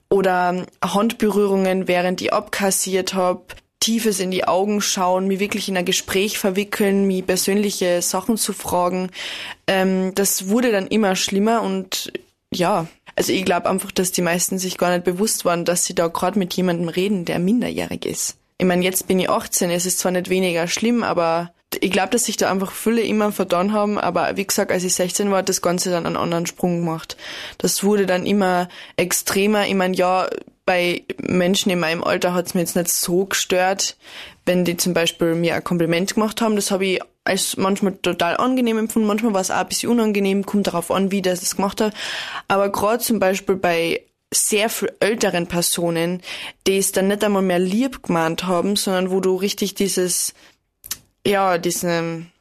oder 0.09 0.65
Handberührungen, 0.83 1.87
während 1.87 2.21
ich 2.21 2.33
abkassiert 2.33 3.13
hab, 3.13 3.55
tiefes 3.79 4.19
in 4.19 4.31
die 4.31 4.45
Augen 4.45 4.81
schauen, 4.81 5.27
mich 5.27 5.39
wirklich 5.39 5.67
in 5.67 5.77
ein 5.77 5.85
Gespräch 5.85 6.37
verwickeln, 6.37 7.05
mich 7.07 7.25
persönliche 7.25 8.01
Sachen 8.01 8.37
zu 8.37 8.53
fragen. 8.53 9.09
Ähm, 9.67 10.13
das 10.15 10.49
wurde 10.49 10.71
dann 10.71 10.87
immer 10.87 11.15
schlimmer 11.15 11.61
und 11.61 12.13
ja, 12.53 12.87
also 13.15 13.33
ich 13.33 13.45
glaube 13.45 13.69
einfach, 13.69 13.91
dass 13.91 14.11
die 14.11 14.21
meisten 14.21 14.57
sich 14.57 14.77
gar 14.77 14.91
nicht 14.91 15.03
bewusst 15.03 15.45
waren, 15.45 15.65
dass 15.65 15.85
sie 15.85 15.95
da 15.95 16.07
gerade 16.07 16.39
mit 16.39 16.53
jemandem 16.53 16.87
reden, 16.89 17.25
der 17.25 17.39
minderjährig 17.39 18.05
ist. 18.05 18.37
Ich 18.57 18.65
meine, 18.65 18.83
jetzt 18.83 19.07
bin 19.07 19.19
ich 19.19 19.29
18, 19.29 19.69
es 19.71 19.85
ist 19.85 19.99
zwar 19.99 20.11
nicht 20.11 20.29
weniger 20.29 20.67
schlimm, 20.67 21.03
aber 21.03 21.53
ich 21.81 21.91
glaube, 21.91 22.09
dass 22.09 22.25
sich 22.25 22.37
da 22.37 22.51
einfach 22.51 22.71
viele 22.71 23.01
immer 23.01 23.31
vertan 23.31 23.73
haben, 23.73 23.97
aber 23.97 24.37
wie 24.37 24.45
gesagt, 24.45 24.71
als 24.71 24.83
ich 24.83 24.93
16 24.93 25.31
war, 25.31 25.39
hat 25.39 25.49
das 25.49 25.61
Ganze 25.61 25.91
dann 25.91 26.05
einen 26.05 26.17
anderen 26.17 26.45
Sprung 26.45 26.79
gemacht. 26.79 27.17
Das 27.57 27.83
wurde 27.83 28.05
dann 28.05 28.25
immer 28.25 28.69
extremer. 28.97 29.67
Ich 29.67 29.75
meine, 29.75 29.95
ja, 29.95 30.29
bei 30.65 31.03
Menschen 31.21 31.71
in 31.71 31.79
meinem 31.79 32.03
Alter 32.03 32.33
hat 32.33 32.47
es 32.47 32.53
mir 32.53 32.61
jetzt 32.61 32.75
nicht 32.75 32.89
so 32.89 33.25
gestört, 33.25 33.97
wenn 34.45 34.65
die 34.65 34.77
zum 34.77 34.93
Beispiel 34.93 35.35
mir 35.35 35.55
ein 35.55 35.63
Kompliment 35.63 36.13
gemacht 36.13 36.41
haben. 36.41 36.55
Das 36.55 36.71
habe 36.71 36.85
ich 36.85 37.01
als 37.25 37.57
manchmal 37.57 37.93
total 37.93 38.37
angenehm 38.37 38.77
empfunden, 38.77 39.07
manchmal 39.07 39.33
war 39.33 39.41
es 39.41 39.51
auch 39.51 39.57
ein 39.57 39.67
bisschen 39.67 39.91
unangenehm, 39.91 40.45
kommt 40.45 40.67
darauf 40.67 40.91
an, 40.91 41.11
wie 41.11 41.21
der 41.21 41.33
es 41.33 41.55
gemacht 41.55 41.79
hat. 41.81 41.93
Aber 42.47 42.69
gerade 42.69 43.03
zum 43.03 43.19
Beispiel 43.19 43.55
bei 43.55 44.01
sehr 44.33 44.69
viel 44.69 44.91
älteren 44.99 45.47
Personen, 45.47 46.21
die 46.67 46.77
es 46.77 46.91
dann 46.91 47.07
nicht 47.07 47.23
einmal 47.23 47.41
mehr 47.41 47.59
lieb 47.59 48.03
gemeint 48.03 48.45
haben, 48.45 48.75
sondern 48.75 49.11
wo 49.11 49.19
du 49.19 49.35
richtig 49.35 49.75
dieses 49.75 50.33
ja, 51.25 51.57
diesen, 51.57 52.31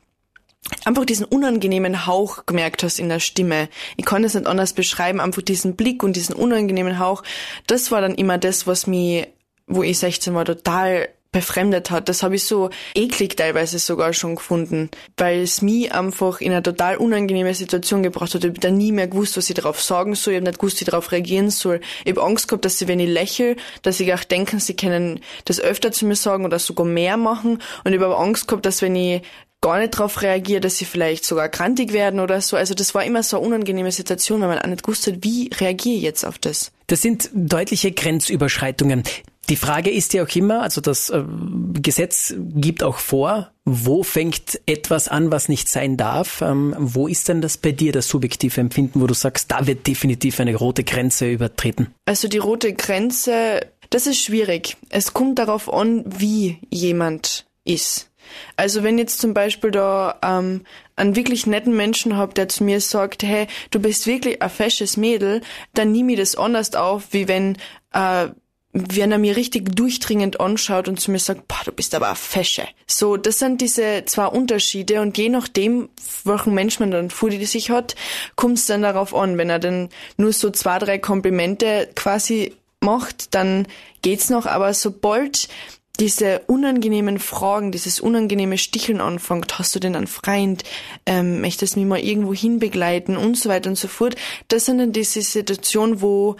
einfach 0.84 1.04
diesen 1.04 1.26
unangenehmen 1.26 2.06
Hauch 2.06 2.46
gemerkt 2.46 2.82
hast 2.82 2.98
in 2.98 3.08
der 3.08 3.20
Stimme. 3.20 3.68
Ich 3.96 4.04
kann 4.04 4.24
es 4.24 4.34
nicht 4.34 4.46
anders 4.46 4.72
beschreiben, 4.72 5.20
einfach 5.20 5.42
diesen 5.42 5.76
Blick 5.76 6.02
und 6.02 6.16
diesen 6.16 6.34
unangenehmen 6.34 6.98
Hauch. 6.98 7.22
Das 7.66 7.90
war 7.90 8.00
dann 8.00 8.14
immer 8.14 8.38
das, 8.38 8.66
was 8.66 8.86
mich, 8.86 9.28
wo 9.66 9.82
ich 9.82 9.98
16 9.98 10.34
war, 10.34 10.44
total 10.44 11.08
befremdet 11.32 11.90
hat. 11.90 12.08
Das 12.08 12.22
habe 12.22 12.36
ich 12.36 12.44
so 12.44 12.70
eklig 12.94 13.36
teilweise 13.36 13.78
sogar 13.78 14.12
schon 14.12 14.36
gefunden, 14.36 14.90
weil 15.16 15.40
es 15.40 15.62
mich 15.62 15.92
einfach 15.92 16.40
in 16.40 16.52
eine 16.52 16.62
total 16.62 16.98
unangenehme 16.98 17.54
Situation 17.54 18.02
gebracht 18.02 18.34
hat. 18.34 18.44
Ich 18.44 18.50
habe 18.50 18.60
da 18.60 18.70
nie 18.70 18.92
mehr 18.92 19.08
gewusst, 19.08 19.36
was 19.36 19.48
ich 19.48 19.56
darauf 19.56 19.82
sagen 19.82 20.14
soll. 20.14 20.34
Ich 20.34 20.36
habe 20.38 20.46
nicht 20.46 20.58
gewusst, 20.58 20.78
wie 20.80 20.84
ich 20.84 20.90
darauf 20.90 21.10
reagieren 21.10 21.50
soll. 21.50 21.80
Ich 22.04 22.12
habe 22.12 22.22
Angst 22.22 22.48
gehabt, 22.48 22.64
dass 22.64 22.78
sie, 22.78 22.86
wenn 22.86 23.00
ich 23.00 23.08
lächle, 23.08 23.56
dass 23.80 23.98
sie 23.98 24.12
auch 24.12 24.24
denken, 24.24 24.60
sie 24.60 24.76
können 24.76 25.20
das 25.46 25.58
öfter 25.58 25.90
zu 25.90 26.06
mir 26.06 26.16
sagen 26.16 26.44
oder 26.44 26.58
sogar 26.58 26.86
mehr 26.86 27.16
machen. 27.16 27.62
Und 27.84 27.92
ich 27.92 27.98
habe 27.98 28.06
aber 28.06 28.20
Angst 28.20 28.46
gehabt, 28.46 28.66
dass 28.66 28.82
wenn 28.82 28.94
ich 28.94 29.22
gar 29.62 29.78
nicht 29.78 29.94
darauf 29.94 30.20
reagiere, 30.20 30.60
dass 30.60 30.76
sie 30.76 30.84
vielleicht 30.84 31.24
sogar 31.24 31.48
krantig 31.48 31.94
werden 31.94 32.20
oder 32.20 32.40
so. 32.40 32.56
Also 32.56 32.74
das 32.74 32.94
war 32.94 33.04
immer 33.04 33.22
so 33.22 33.38
eine 33.38 33.46
unangenehme 33.46 33.92
Situation, 33.92 34.42
weil 34.42 34.48
man 34.48 34.58
auch 34.58 34.66
nicht 34.66 34.82
gewusst 34.82 35.06
hat, 35.06 35.14
wie 35.20 35.50
reagiere 35.54 35.96
ich 35.96 36.02
jetzt 36.02 36.24
auf 36.26 36.38
das. 36.38 36.72
Das 36.88 37.00
sind 37.00 37.30
deutliche 37.32 37.92
Grenzüberschreitungen. 37.92 39.04
Die 39.48 39.56
Frage 39.56 39.90
ist 39.90 40.12
ja 40.14 40.22
auch 40.22 40.36
immer, 40.36 40.62
also 40.62 40.80
das 40.80 41.10
äh, 41.10 41.24
Gesetz 41.74 42.34
gibt 42.38 42.82
auch 42.82 42.98
vor, 42.98 43.50
wo 43.64 44.02
fängt 44.02 44.60
etwas 44.66 45.08
an, 45.08 45.32
was 45.32 45.48
nicht 45.48 45.68
sein 45.68 45.96
darf. 45.96 46.42
Ähm, 46.42 46.74
wo 46.78 47.08
ist 47.08 47.28
denn 47.28 47.40
das 47.40 47.56
bei 47.56 47.72
dir, 47.72 47.92
das 47.92 48.08
subjektive 48.08 48.60
Empfinden, 48.60 49.00
wo 49.00 49.06
du 49.06 49.14
sagst, 49.14 49.50
da 49.50 49.66
wird 49.66 49.86
definitiv 49.86 50.38
eine 50.40 50.54
rote 50.54 50.84
Grenze 50.84 51.28
übertreten? 51.28 51.88
Also 52.06 52.28
die 52.28 52.38
rote 52.38 52.72
Grenze, 52.72 53.66
das 53.90 54.06
ist 54.06 54.20
schwierig. 54.20 54.76
Es 54.90 55.12
kommt 55.12 55.38
darauf 55.38 55.72
an, 55.72 56.04
wie 56.06 56.58
jemand 56.70 57.46
ist. 57.64 58.10
Also 58.56 58.82
wenn 58.82 58.98
jetzt 58.98 59.20
zum 59.20 59.34
Beispiel 59.34 59.70
da 59.70 60.18
ähm, 60.22 60.62
einen 60.96 61.16
wirklich 61.16 61.46
netten 61.46 61.76
Menschen 61.76 62.16
hab, 62.16 62.34
der 62.34 62.48
zu 62.48 62.64
mir 62.64 62.80
sagt, 62.80 63.22
hey, 63.22 63.46
du 63.70 63.80
bist 63.80 64.06
wirklich 64.06 64.40
ein 64.40 64.50
fesches 64.50 64.96
Mädel, 64.96 65.42
dann 65.74 65.92
nehme 65.92 66.12
ich 66.12 66.18
das 66.18 66.36
anders 66.36 66.74
auf, 66.74 67.08
wie 67.10 67.28
wenn 67.28 67.56
äh, 67.92 68.28
wenn 68.72 69.12
er 69.12 69.18
mir 69.18 69.36
richtig 69.36 69.76
durchdringend 69.76 70.40
anschaut 70.40 70.88
und 70.88 70.98
zu 70.98 71.10
mir 71.10 71.18
sagt, 71.18 71.46
boah, 71.46 71.60
du 71.64 71.72
bist 71.72 71.94
aber 71.94 72.06
eine 72.06 72.16
Fesche. 72.16 72.66
So, 72.86 73.18
das 73.18 73.38
sind 73.38 73.60
diese 73.60 74.04
zwei 74.06 74.26
Unterschiede 74.26 75.02
und 75.02 75.18
je 75.18 75.28
nachdem, 75.28 75.90
welchen 76.24 76.54
Mensch 76.54 76.80
man 76.80 76.90
dann 76.90 77.10
vor 77.10 77.30
sich 77.30 77.70
hat, 77.70 77.94
kommt 78.34 78.58
es 78.58 78.66
dann 78.66 78.82
darauf 78.82 79.14
an. 79.14 79.36
Wenn 79.36 79.50
er 79.50 79.58
dann 79.58 79.90
nur 80.16 80.32
so 80.32 80.50
zwei, 80.50 80.78
drei 80.78 80.98
Komplimente 80.98 81.90
quasi 81.94 82.54
macht, 82.80 83.34
dann 83.34 83.66
geht's 84.00 84.30
noch, 84.30 84.46
aber 84.46 84.72
sobald 84.72 85.48
diese 86.00 86.40
unangenehmen 86.46 87.18
Fragen, 87.18 87.70
dieses 87.70 88.00
unangenehme 88.00 88.56
Sticheln 88.56 89.00
anfängt, 89.00 89.58
hast 89.58 89.74
du 89.74 89.78
denn 89.78 89.94
einen 89.94 90.06
Freund, 90.06 90.64
ähm, 91.04 91.42
möchtest 91.42 91.76
du 91.76 91.80
mich 91.80 91.88
mal 91.88 92.00
irgendwo 92.00 92.32
hinbegleiten 92.32 93.16
und 93.18 93.36
so 93.36 93.50
weiter 93.50 93.68
und 93.68 93.76
so 93.76 93.88
fort, 93.88 94.16
das 94.48 94.64
sind 94.64 94.78
dann 94.78 94.92
diese 94.92 95.20
Situationen, 95.20 96.00
wo 96.00 96.36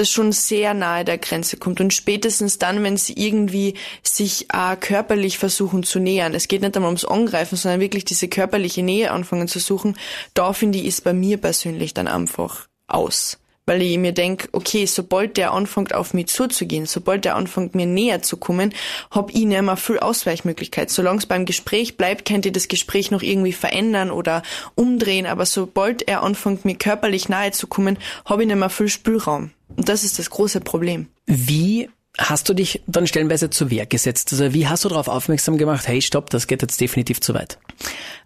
das 0.00 0.10
schon 0.10 0.32
sehr 0.32 0.74
nahe 0.74 1.04
der 1.04 1.18
Grenze 1.18 1.56
kommt. 1.56 1.80
Und 1.80 1.92
spätestens 1.92 2.58
dann, 2.58 2.82
wenn 2.82 2.96
sie 2.96 3.12
irgendwie 3.12 3.74
sich 4.02 4.46
äh, 4.52 4.76
körperlich 4.76 5.38
versuchen 5.38 5.82
zu 5.82 5.98
nähern, 6.00 6.34
es 6.34 6.48
geht 6.48 6.62
nicht 6.62 6.74
einmal 6.76 6.88
ums 6.88 7.04
Angreifen, 7.04 7.56
sondern 7.56 7.80
wirklich 7.80 8.04
diese 8.04 8.28
körperliche 8.28 8.82
Nähe 8.82 9.10
anfangen 9.10 9.48
zu 9.48 9.58
suchen, 9.58 9.96
da 10.34 10.52
finde 10.52 10.78
ich, 10.78 10.86
ist 10.86 11.04
bei 11.04 11.12
mir 11.12 11.36
persönlich 11.36 11.94
dann 11.94 12.08
einfach 12.08 12.66
aus. 12.86 13.38
Weil 13.70 13.82
ich 13.82 13.98
mir 13.98 14.10
denke, 14.10 14.48
okay, 14.50 14.84
sobald 14.84 15.36
der 15.36 15.52
anfängt 15.52 15.94
auf 15.94 16.12
mich 16.12 16.26
zuzugehen, 16.26 16.86
sobald 16.86 17.24
der 17.24 17.36
anfängt 17.36 17.76
mir 17.76 17.86
näher 17.86 18.20
zu 18.20 18.36
kommen, 18.36 18.74
hab 19.12 19.30
ich 19.30 19.44
nicht 19.44 19.62
mehr 19.62 19.76
viel 19.76 20.00
Ausweichmöglichkeit. 20.00 20.90
Solange 20.90 21.18
es 21.18 21.26
beim 21.26 21.44
Gespräch 21.44 21.96
bleibt, 21.96 22.24
könnt 22.24 22.44
ihr 22.44 22.50
das 22.50 22.66
Gespräch 22.66 23.12
noch 23.12 23.22
irgendwie 23.22 23.52
verändern 23.52 24.10
oder 24.10 24.42
umdrehen, 24.74 25.24
aber 25.24 25.46
sobald 25.46 26.02
er 26.08 26.24
anfängt, 26.24 26.64
mir 26.64 26.74
körperlich 26.74 27.28
nahe 27.28 27.52
zu 27.52 27.68
kommen, 27.68 27.96
habe 28.24 28.42
ich 28.42 28.48
nicht 28.48 28.58
mehr 28.58 28.70
viel 28.70 28.88
Spielraum. 28.88 29.52
Und 29.76 29.88
das 29.88 30.02
ist 30.02 30.18
das 30.18 30.30
große 30.30 30.60
Problem. 30.62 31.06
Wie 31.26 31.88
hast 32.18 32.48
du 32.48 32.54
dich 32.54 32.82
dann 32.86 33.06
stellenweise 33.06 33.50
zur 33.50 33.70
Wehr 33.70 33.86
gesetzt? 33.86 34.32
Also 34.32 34.52
wie 34.52 34.68
hast 34.68 34.84
du 34.84 34.88
darauf 34.88 35.08
aufmerksam 35.08 35.58
gemacht, 35.58 35.86
hey, 35.86 36.02
stopp, 36.02 36.30
das 36.30 36.46
geht 36.46 36.62
jetzt 36.62 36.80
definitiv 36.80 37.20
zu 37.20 37.34
weit? 37.34 37.58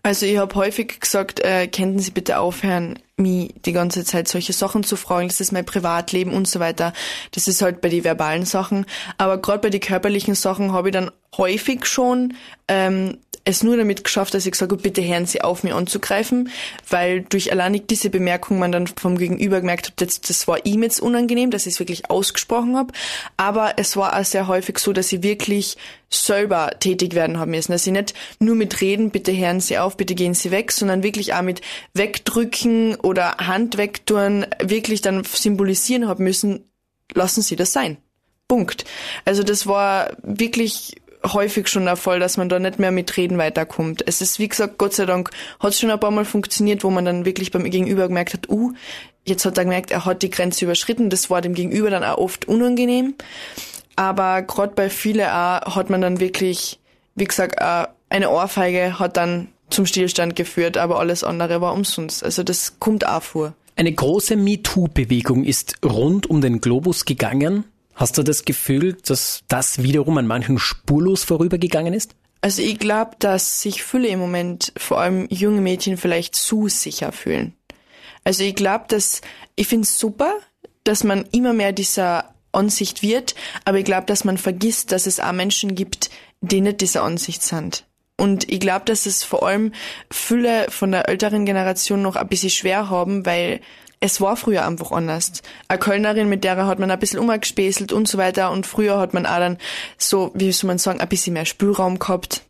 Also 0.02 0.26
ich 0.26 0.36
habe 0.38 0.54
häufig 0.54 1.00
gesagt, 1.00 1.40
äh, 1.40 1.66
könnten 1.66 1.98
Sie 1.98 2.10
bitte 2.10 2.38
aufhören, 2.38 2.98
mich 3.16 3.54
die 3.64 3.72
ganze 3.72 4.04
Zeit 4.04 4.28
solche 4.28 4.52
Sachen 4.52 4.84
zu 4.84 4.96
fragen, 4.96 5.28
das 5.28 5.40
ist 5.40 5.52
mein 5.52 5.64
Privatleben 5.64 6.32
und 6.32 6.48
so 6.48 6.60
weiter. 6.60 6.92
Das 7.30 7.46
ist 7.46 7.62
halt 7.62 7.80
bei 7.80 7.88
den 7.88 8.04
verbalen 8.04 8.44
Sachen. 8.44 8.86
Aber 9.18 9.38
gerade 9.38 9.60
bei 9.60 9.70
den 9.70 9.80
körperlichen 9.80 10.34
Sachen 10.34 10.72
habe 10.72 10.88
ich 10.88 10.92
dann 10.92 11.10
häufig 11.36 11.86
schon 11.86 12.34
ähm, 12.68 13.18
es 13.44 13.62
nur 13.62 13.76
damit 13.76 14.04
geschafft, 14.04 14.34
dass 14.34 14.46
ich 14.46 14.52
gesagt 14.52 14.72
habe, 14.72 14.80
bitte 14.80 15.06
hören 15.06 15.26
Sie 15.26 15.42
auf, 15.42 15.64
mir 15.64 15.74
anzugreifen, 15.74 16.50
weil 16.88 17.22
durch 17.22 17.52
alleinig 17.52 17.86
diese 17.88 18.08
Bemerkung 18.08 18.58
man 18.58 18.72
dann 18.72 18.86
vom 18.86 19.18
Gegenüber 19.18 19.60
gemerkt 19.60 19.88
hat, 19.88 20.00
das, 20.00 20.20
das 20.20 20.48
war 20.48 20.64
ihm 20.64 20.82
jetzt 20.82 21.00
unangenehm, 21.00 21.50
dass 21.50 21.66
ich 21.66 21.74
es 21.74 21.78
wirklich 21.78 22.10
ausgesprochen 22.10 22.76
habe. 22.76 22.92
Aber 23.36 23.74
es 23.76 23.96
war 23.96 24.18
auch 24.18 24.24
sehr 24.24 24.48
häufig 24.48 24.78
so, 24.78 24.92
dass 24.92 25.08
sie 25.08 25.22
wirklich 25.22 25.76
selber 26.08 26.70
tätig 26.80 27.14
werden 27.14 27.38
haben 27.38 27.50
müssen. 27.50 27.72
Dass 27.72 27.84
sie 27.84 27.90
nicht 27.90 28.14
nur 28.38 28.54
mit 28.54 28.80
Reden, 28.80 29.10
bitte 29.10 29.36
hören 29.36 29.60
Sie 29.60 29.78
auf, 29.78 29.96
bitte 29.96 30.14
gehen 30.14 30.34
Sie 30.34 30.50
weg, 30.50 30.72
sondern 30.72 31.02
wirklich 31.02 31.34
auch 31.34 31.42
mit 31.42 31.60
Wegdrücken 31.92 32.96
oder 32.96 33.36
Hand 33.38 33.76
wegtun, 33.76 34.46
wirklich 34.62 35.02
dann 35.02 35.24
symbolisieren 35.24 36.08
haben 36.08 36.24
müssen, 36.24 36.64
lassen 37.12 37.42
Sie 37.42 37.56
das 37.56 37.72
sein. 37.72 37.98
Punkt. 38.48 38.84
Also 39.24 39.42
das 39.42 39.66
war 39.66 40.16
wirklich 40.22 40.96
häufig 41.24 41.68
schon 41.68 41.86
der 41.86 41.96
Fall, 41.96 42.20
dass 42.20 42.36
man 42.36 42.48
da 42.48 42.58
nicht 42.58 42.78
mehr 42.78 42.90
mit 42.90 43.16
Reden 43.16 43.38
weiterkommt. 43.38 44.02
Es 44.06 44.20
ist, 44.20 44.38
wie 44.38 44.48
gesagt, 44.48 44.78
Gott 44.78 44.94
sei 44.94 45.06
Dank 45.06 45.30
hat 45.60 45.70
es 45.70 45.80
schon 45.80 45.90
ein 45.90 46.00
paar 46.00 46.10
Mal 46.10 46.24
funktioniert, 46.24 46.84
wo 46.84 46.90
man 46.90 47.04
dann 47.04 47.24
wirklich 47.24 47.50
beim 47.50 47.64
Gegenüber 47.64 48.08
gemerkt 48.08 48.34
hat, 48.34 48.48
uh, 48.48 48.72
jetzt 49.24 49.44
hat 49.44 49.58
er 49.58 49.64
gemerkt, 49.64 49.90
er 49.90 50.04
hat 50.04 50.22
die 50.22 50.30
Grenze 50.30 50.64
überschritten. 50.64 51.10
Das 51.10 51.30
war 51.30 51.40
dem 51.40 51.54
Gegenüber 51.54 51.90
dann 51.90 52.04
auch 52.04 52.18
oft 52.18 52.46
unangenehm. 52.46 53.14
Aber 53.96 54.42
gerade 54.42 54.74
bei 54.74 54.90
vielen 54.90 55.28
auch 55.28 55.76
hat 55.76 55.90
man 55.90 56.00
dann 56.00 56.20
wirklich, 56.20 56.80
wie 57.14 57.24
gesagt, 57.24 57.60
eine 58.08 58.30
Ohrfeige 58.30 58.98
hat 58.98 59.16
dann 59.16 59.48
zum 59.70 59.86
Stillstand 59.86 60.36
geführt, 60.36 60.76
aber 60.76 60.98
alles 60.98 61.24
andere 61.24 61.60
war 61.60 61.72
umsonst. 61.72 62.24
Also 62.24 62.42
das 62.42 62.78
kommt 62.78 63.06
auch 63.06 63.22
vor. 63.22 63.54
Eine 63.76 63.92
große 63.92 64.36
MeToo-Bewegung 64.36 65.44
ist 65.44 65.76
rund 65.84 66.28
um 66.28 66.40
den 66.40 66.60
Globus 66.60 67.04
gegangen. 67.04 67.64
Hast 67.94 68.18
du 68.18 68.22
das 68.22 68.44
Gefühl, 68.44 68.96
dass 69.04 69.44
das 69.48 69.82
wiederum 69.82 70.18
an 70.18 70.26
manchen 70.26 70.58
spurlos 70.58 71.24
vorübergegangen 71.24 71.94
ist? 71.94 72.14
Also 72.40 72.60
ich 72.60 72.78
glaube, 72.78 73.12
dass 73.20 73.62
sich 73.62 73.82
viele 73.82 74.08
im 74.08 74.18
Moment, 74.18 74.72
vor 74.76 75.00
allem 75.00 75.26
junge 75.30 75.60
Mädchen, 75.60 75.96
vielleicht 75.96 76.34
zu 76.34 76.68
sicher 76.68 77.12
fühlen. 77.12 77.54
Also 78.24 78.42
ich 78.42 78.54
glaube, 78.54 78.84
dass 78.88 79.20
ich 79.56 79.68
finde 79.68 79.84
es 79.84 79.98
super, 79.98 80.34
dass 80.82 81.04
man 81.04 81.24
immer 81.32 81.52
mehr 81.52 81.72
dieser 81.72 82.34
Ansicht 82.52 83.02
wird, 83.02 83.34
aber 83.64 83.78
ich 83.78 83.84
glaube, 83.84 84.06
dass 84.06 84.24
man 84.24 84.38
vergisst, 84.38 84.92
dass 84.92 85.06
es 85.06 85.20
auch 85.20 85.32
Menschen 85.32 85.74
gibt, 85.74 86.10
die 86.40 86.60
nicht 86.60 86.80
dieser 86.80 87.02
Ansicht 87.02 87.42
sind. 87.42 87.86
Und 88.16 88.50
ich 88.50 88.60
glaube, 88.60 88.84
dass 88.84 89.06
es 89.06 89.24
vor 89.24 89.46
allem 89.46 89.72
viele 90.10 90.70
von 90.70 90.92
der 90.92 91.08
älteren 91.08 91.46
Generation 91.46 92.02
noch 92.02 92.16
ein 92.16 92.28
bisschen 92.28 92.50
schwer 92.50 92.88
haben, 92.88 93.26
weil 93.26 93.60
es 94.04 94.20
war 94.20 94.36
früher 94.36 94.66
einfach 94.66 94.92
anders. 94.92 95.32
Eine 95.66 95.78
Kölnerin, 95.78 96.28
mit 96.28 96.44
der 96.44 96.66
hat 96.66 96.78
man 96.78 96.90
ein 96.90 96.98
bisschen 96.98 97.20
umgespäßelt 97.20 97.90
und 97.90 98.06
so 98.06 98.18
weiter 98.18 98.50
und 98.50 98.66
früher 98.66 98.98
hat 98.98 99.14
man 99.14 99.24
auch 99.24 99.38
dann 99.38 99.56
so, 99.96 100.30
wie 100.34 100.52
soll 100.52 100.68
man 100.68 100.76
sagen, 100.76 101.00
ein 101.00 101.08
bisschen 101.08 101.32
mehr 101.32 101.46
Spielraum 101.46 101.98
gehabt. 101.98 102.42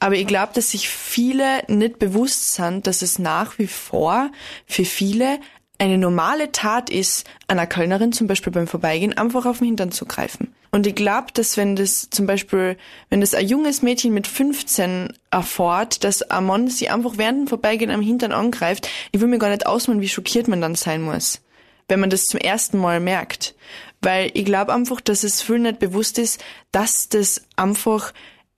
Aber 0.00 0.14
ich 0.14 0.26
glaube, 0.26 0.52
dass 0.54 0.70
sich 0.70 0.88
viele 0.88 1.64
nicht 1.68 1.98
bewusst 1.98 2.54
sind, 2.54 2.86
dass 2.86 3.02
es 3.02 3.18
nach 3.18 3.58
wie 3.58 3.66
vor 3.66 4.30
für 4.66 4.86
viele 4.86 5.38
eine 5.76 5.98
normale 5.98 6.50
Tat 6.50 6.88
ist, 6.88 7.26
einer 7.46 7.66
Kölnerin 7.66 8.12
zum 8.12 8.26
Beispiel 8.26 8.52
beim 8.52 8.66
Vorbeigehen 8.66 9.12
einfach 9.12 9.44
auf 9.44 9.58
den 9.58 9.66
Hintern 9.66 9.92
zu 9.92 10.06
greifen. 10.06 10.54
Und 10.74 10.86
ich 10.86 10.94
glaube, 10.94 11.26
dass 11.34 11.58
wenn 11.58 11.76
das 11.76 12.08
zum 12.08 12.26
Beispiel, 12.26 12.78
wenn 13.10 13.20
das 13.20 13.34
ein 13.34 13.46
junges 13.46 13.82
Mädchen 13.82 14.14
mit 14.14 14.26
15 14.26 15.12
erfährt, 15.30 16.02
dass 16.02 16.22
ein 16.22 16.46
Mann 16.46 16.68
sie 16.68 16.88
einfach 16.88 17.18
während 17.18 17.40
dem 17.40 17.46
Vorbeigehen 17.46 17.90
am 17.90 18.00
Hintern 18.00 18.32
angreift, 18.32 18.88
ich 19.12 19.20
will 19.20 19.28
mir 19.28 19.38
gar 19.38 19.50
nicht 19.50 19.66
ausmalen, 19.66 20.00
wie 20.00 20.08
schockiert 20.08 20.48
man 20.48 20.62
dann 20.62 20.74
sein 20.74 21.02
muss, 21.02 21.42
wenn 21.88 22.00
man 22.00 22.08
das 22.08 22.24
zum 22.24 22.40
ersten 22.40 22.78
Mal 22.78 23.00
merkt. 23.00 23.54
Weil 24.00 24.30
ich 24.32 24.46
glaube 24.46 24.72
einfach, 24.72 25.02
dass 25.02 25.24
es 25.24 25.42
viel 25.42 25.58
nicht 25.58 25.78
bewusst 25.78 26.18
ist, 26.18 26.42
dass 26.72 27.10
das 27.10 27.42
einfach 27.54 28.14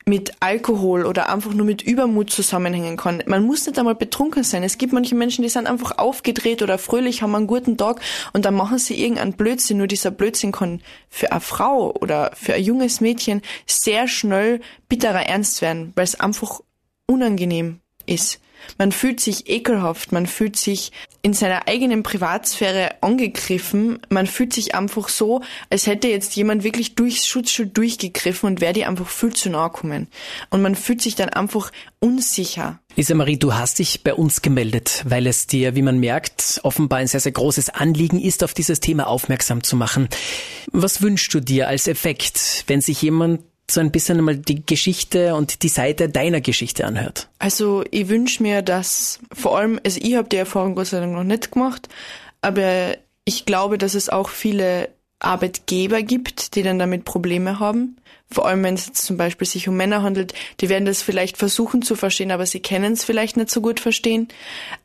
mit 0.07 0.33
Alkohol 0.41 1.07
oder 1.07 1.31
einfach 1.33 1.55
nur 1.55 1.65
mit 1.65 1.81
Übermut 1.81 2.31
zusammenhängen 2.31 2.97
kann. 2.97 3.23
Man 3.27 3.43
muss 3.45 3.67
nicht 3.67 3.79
einmal 3.79 3.95
betrunken 3.95 4.45
sein. 4.45 4.63
Es 4.63 4.77
gibt 4.77 4.93
manche 4.93 5.15
Menschen, 5.15 5.43
die 5.43 5.49
sind 5.49 5.67
einfach 5.67 5.97
aufgedreht 5.97 6.63
oder 6.63 6.77
fröhlich, 6.77 7.23
haben 7.23 7.35
einen 7.35 7.47
guten 7.47 7.79
Tag 7.79 8.01
und 8.35 8.45
dann 8.45 8.55
machen 8.55 8.79
sie 8.79 9.01
irgendeinen 9.01 9.33
Blödsinn. 9.33 9.79
Nur 9.79 9.87
dieser 9.87 10.11
Blödsinn 10.11 10.53
kann 10.53 10.83
für 11.09 11.33
eine 11.33 11.41
Frau 11.41 11.95
oder 11.95 12.33
für 12.35 12.55
ein 12.55 12.63
junges 12.63 13.01
Mädchen 13.01 13.41
sehr 13.67 14.07
schnell 14.07 14.61
bitterer 14.89 15.27
Ernst 15.27 15.63
werden, 15.63 15.93
weil 15.97 16.05
es 16.05 16.21
einfach 16.21 16.61
unangenehm 17.07 17.81
ist. 18.05 18.41
Man 18.79 18.93
fühlt 18.93 19.21
sich 19.21 19.49
ekelhaft, 19.49 20.13
man 20.13 20.27
fühlt 20.27 20.57
sich 20.57 20.93
in 21.23 21.33
seiner 21.33 21.69
eigenen 21.69 22.03
Privatsphäre 22.03 23.03
angegriffen, 23.03 23.99
man 24.11 24.27
fühlt 24.27 24.53
sich 24.53 24.75
einfach 24.75 25.09
so, 25.09 25.43
als 25.71 25.87
hätte 25.87 26.09
jetzt 26.09 26.37
jemand 26.37 26.65
wirklich 26.65 26.95
durchs 26.97 27.27
Schutzschild 27.27 27.77
durchgegriffen 27.77 28.47
und 28.47 28.61
wäre 28.61 28.75
dir 28.75 28.89
einfach 28.89 29.09
viel 29.09 29.33
zu 29.33 29.49
nahe 29.49 29.71
kommen. 29.71 30.09
Und 30.51 30.61
man 30.61 30.75
fühlt 30.75 31.01
sich 31.01 31.15
dann 31.15 31.31
einfach 31.31 31.73
unsicher. 31.99 32.79
Lisa 32.97 33.15
Marie, 33.15 33.39
du 33.39 33.55
hast 33.55 33.79
dich 33.79 34.05
bei 34.05 34.15
uns 34.15 34.43
gemeldet, 34.43 35.03
weil 35.07 35.27
es 35.27 35.47
dir, 35.47 35.75
wie 35.75 35.83
man 35.83 35.99
merkt, 35.99 36.61
offenbar 36.63 36.99
ein 36.99 37.07
sehr, 37.07 37.21
sehr 37.21 37.33
großes 37.33 37.71
Anliegen 37.71 38.21
ist, 38.21 38.45
auf 38.45 38.55
dieses 38.55 38.81
Thema 38.81 39.07
aufmerksam 39.07 39.63
zu 39.63 39.77
machen. 39.77 40.09
Was 40.71 41.03
wünschst 41.03 41.33
du 41.33 41.41
dir 41.41 41.69
als 41.69 41.89
Effekt, 41.89 42.65
wenn 42.67 42.81
sich 42.81 43.01
jemand 43.03 43.41
so 43.71 43.81
ein 43.81 43.91
bisschen 43.91 44.19
einmal 44.19 44.37
die 44.37 44.65
Geschichte 44.65 45.35
und 45.35 45.63
die 45.63 45.69
Seite 45.69 46.09
deiner 46.09 46.41
Geschichte 46.41 46.85
anhört? 46.85 47.29
Also 47.39 47.85
ich 47.91 48.09
wünsche 48.09 48.43
mir, 48.43 48.63
dass 48.63 49.19
vor 49.33 49.59
allem, 49.59 49.81
also 49.85 49.99
ich 50.03 50.15
habe 50.15 50.29
die 50.29 50.37
Erfahrung 50.37 50.75
Gott 50.75 50.89
sei 50.89 51.01
Dank 51.01 51.13
noch 51.13 51.25
nicht 51.25 51.53
gemacht, 51.53 51.89
aber 52.43 52.97
ich 53.25 53.47
glaube, 53.47 53.79
dass 53.79 53.95
es 53.95 54.09
auch 54.09 54.29
viele 54.29 54.91
Arbeitgeber 55.19 56.03
gibt, 56.03 56.55
die 56.55 56.63
dann 56.63 56.79
damit 56.79 57.05
Probleme 57.05 57.59
haben. 57.59 57.97
Vor 58.31 58.47
allem, 58.47 58.65
wenn 58.65 58.75
es 58.75 58.93
zum 58.93 59.17
Beispiel 59.17 59.47
sich 59.47 59.69
um 59.69 59.77
Männer 59.77 60.03
handelt, 60.03 60.35
die 60.61 60.69
werden 60.69 60.87
das 60.87 61.03
vielleicht 61.03 61.37
versuchen 61.37 61.83
zu 61.83 61.95
verstehen, 61.95 62.33
aber 62.33 62.47
sie 62.47 62.61
können 62.61 62.95
es 62.95 63.05
vielleicht 63.05 63.37
nicht 63.37 63.51
so 63.51 63.61
gut 63.61 63.81
verstehen. 63.81 64.29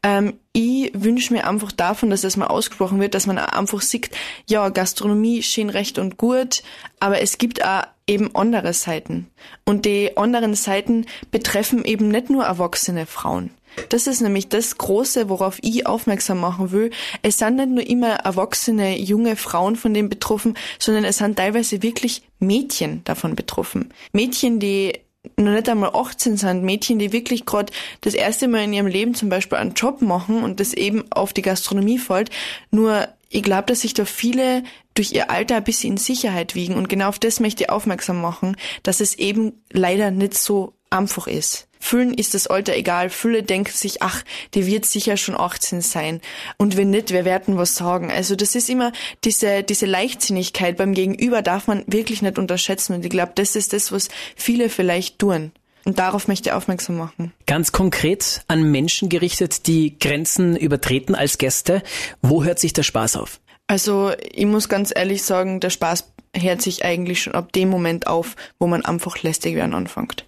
Ähm, 0.03 0.35
ich 0.53 0.91
wünsche 0.93 1.33
mir 1.33 1.47
einfach 1.47 1.71
davon, 1.71 2.09
dass 2.09 2.21
das 2.21 2.37
mal 2.37 2.47
ausgesprochen 2.47 2.99
wird, 2.99 3.15
dass 3.15 3.27
man 3.27 3.37
einfach 3.37 3.81
sieht, 3.81 4.11
ja, 4.47 4.69
Gastronomie 4.69 5.41
schien 5.41 5.69
recht 5.69 5.99
und 5.99 6.17
gut, 6.17 6.63
aber 6.99 7.21
es 7.21 7.37
gibt 7.37 7.63
auch 7.63 7.83
eben 8.09 8.35
andere 8.35 8.73
Seiten. 8.73 9.29
Und 9.65 9.85
die 9.85 10.17
anderen 10.17 10.55
Seiten 10.55 11.05
betreffen 11.31 11.85
eben 11.85 12.09
nicht 12.09 12.29
nur 12.29 12.43
erwachsene 12.43 13.05
Frauen. 13.05 13.51
Das 13.89 14.07
ist 14.07 14.21
nämlich 14.21 14.49
das 14.49 14.77
Große, 14.77 15.29
worauf 15.29 15.59
ich 15.61 15.85
aufmerksam 15.85 16.39
machen 16.39 16.71
will. 16.71 16.89
Es 17.21 17.37
sind 17.37 17.55
nicht 17.55 17.69
nur 17.69 17.85
immer 17.85 18.15
erwachsene, 18.15 18.97
junge 18.97 19.35
Frauen 19.35 19.75
von 19.75 19.93
dem 19.93 20.09
betroffen, 20.09 20.57
sondern 20.79 21.05
es 21.05 21.17
sind 21.19 21.37
teilweise 21.37 21.83
wirklich 21.83 22.23
Mädchen 22.39 23.03
davon 23.03 23.35
betroffen. 23.35 23.93
Mädchen, 24.11 24.59
die 24.59 24.99
noch 25.37 25.51
nicht 25.51 25.69
einmal 25.69 25.91
18 25.93 26.37
sind, 26.37 26.63
Mädchen, 26.63 26.99
die 26.99 27.11
wirklich 27.11 27.45
gerade 27.45 27.73
das 28.01 28.13
erste 28.13 28.47
Mal 28.47 28.63
in 28.63 28.73
ihrem 28.73 28.87
Leben 28.87 29.13
zum 29.13 29.29
Beispiel 29.29 29.57
einen 29.57 29.73
Job 29.73 30.01
machen 30.01 30.43
und 30.43 30.59
das 30.59 30.73
eben 30.73 31.11
auf 31.11 31.33
die 31.33 31.41
Gastronomie 31.41 31.97
fällt. 31.97 32.29
Nur 32.71 33.07
ich 33.29 33.43
glaube, 33.43 33.67
dass 33.67 33.81
sich 33.81 33.93
da 33.93 34.05
viele 34.05 34.63
durch 34.95 35.11
ihr 35.11 35.29
Alter 35.29 35.57
ein 35.57 35.63
bisschen 35.63 35.93
in 35.93 35.97
Sicherheit 35.97 36.55
wiegen 36.55 36.75
und 36.75 36.89
genau 36.89 37.09
auf 37.09 37.19
das 37.19 37.39
möchte 37.39 37.63
ich 37.63 37.69
aufmerksam 37.69 38.21
machen, 38.21 38.57
dass 38.83 39.01
es 39.01 39.15
eben 39.15 39.53
leider 39.71 40.11
nicht 40.11 40.35
so 40.35 40.73
einfach 40.89 41.27
ist. 41.27 41.67
Füllen 41.79 42.13
ist 42.13 42.33
das 42.33 42.47
Alter 42.47 42.75
egal. 42.75 43.09
Fülle 43.09 43.41
denkt 43.41 43.71
sich, 43.71 44.01
ach, 44.01 44.23
die 44.53 44.67
wird 44.67 44.85
sicher 44.85 45.15
schon 45.15 45.39
18 45.39 45.81
sein. 45.81 46.19
Und 46.57 46.75
wenn 46.75 46.89
nicht, 46.89 47.11
wir 47.11 47.23
werden 47.23 47.57
was 47.57 47.75
sagen. 47.75 48.11
Also 48.11 48.35
das 48.35 48.53
ist 48.55 48.69
immer 48.69 48.91
diese, 49.23 49.63
diese 49.63 49.85
Leichtsinnigkeit 49.85 50.75
beim 50.75 50.93
Gegenüber 50.93 51.41
darf 51.41 51.67
man 51.67 51.83
wirklich 51.87 52.21
nicht 52.21 52.37
unterschätzen. 52.37 52.93
Und 52.95 53.05
ich 53.05 53.09
glaube, 53.09 53.31
das 53.35 53.55
ist 53.55 53.71
das, 53.71 53.91
was 53.91 54.09
viele 54.35 54.69
vielleicht 54.69 55.19
tun. 55.19 55.51
Und 55.85 55.97
darauf 55.97 56.27
möchte 56.27 56.49
ich 56.49 56.53
aufmerksam 56.53 56.97
machen. 56.97 57.31
Ganz 57.47 57.71
konkret 57.71 58.43
an 58.47 58.69
Menschen 58.69 59.07
gerichtet, 59.07 59.65
die 59.65 59.97
Grenzen 59.97 60.57
übertreten 60.57 61.15
als 61.15 61.37
Gäste. 61.37 61.81
Wo 62.21 62.43
hört 62.43 62.59
sich 62.59 62.73
der 62.73 62.83
Spaß 62.83 63.15
auf? 63.15 63.39
Also 63.67 64.11
ich 64.19 64.45
muss 64.45 64.67
ganz 64.67 64.91
ehrlich 64.93 65.23
sagen, 65.23 65.59
der 65.59 65.69
Spaß 65.69 66.11
hört 66.41 66.61
sich 66.61 66.83
eigentlich 66.85 67.21
schon 67.21 67.33
ab 67.33 67.51
dem 67.53 67.69
Moment 67.69 68.07
auf, 68.07 68.35
wo 68.59 68.67
man 68.67 68.85
einfach 68.85 69.21
lästig 69.21 69.55
werden 69.55 69.73
anfängt. 69.73 70.25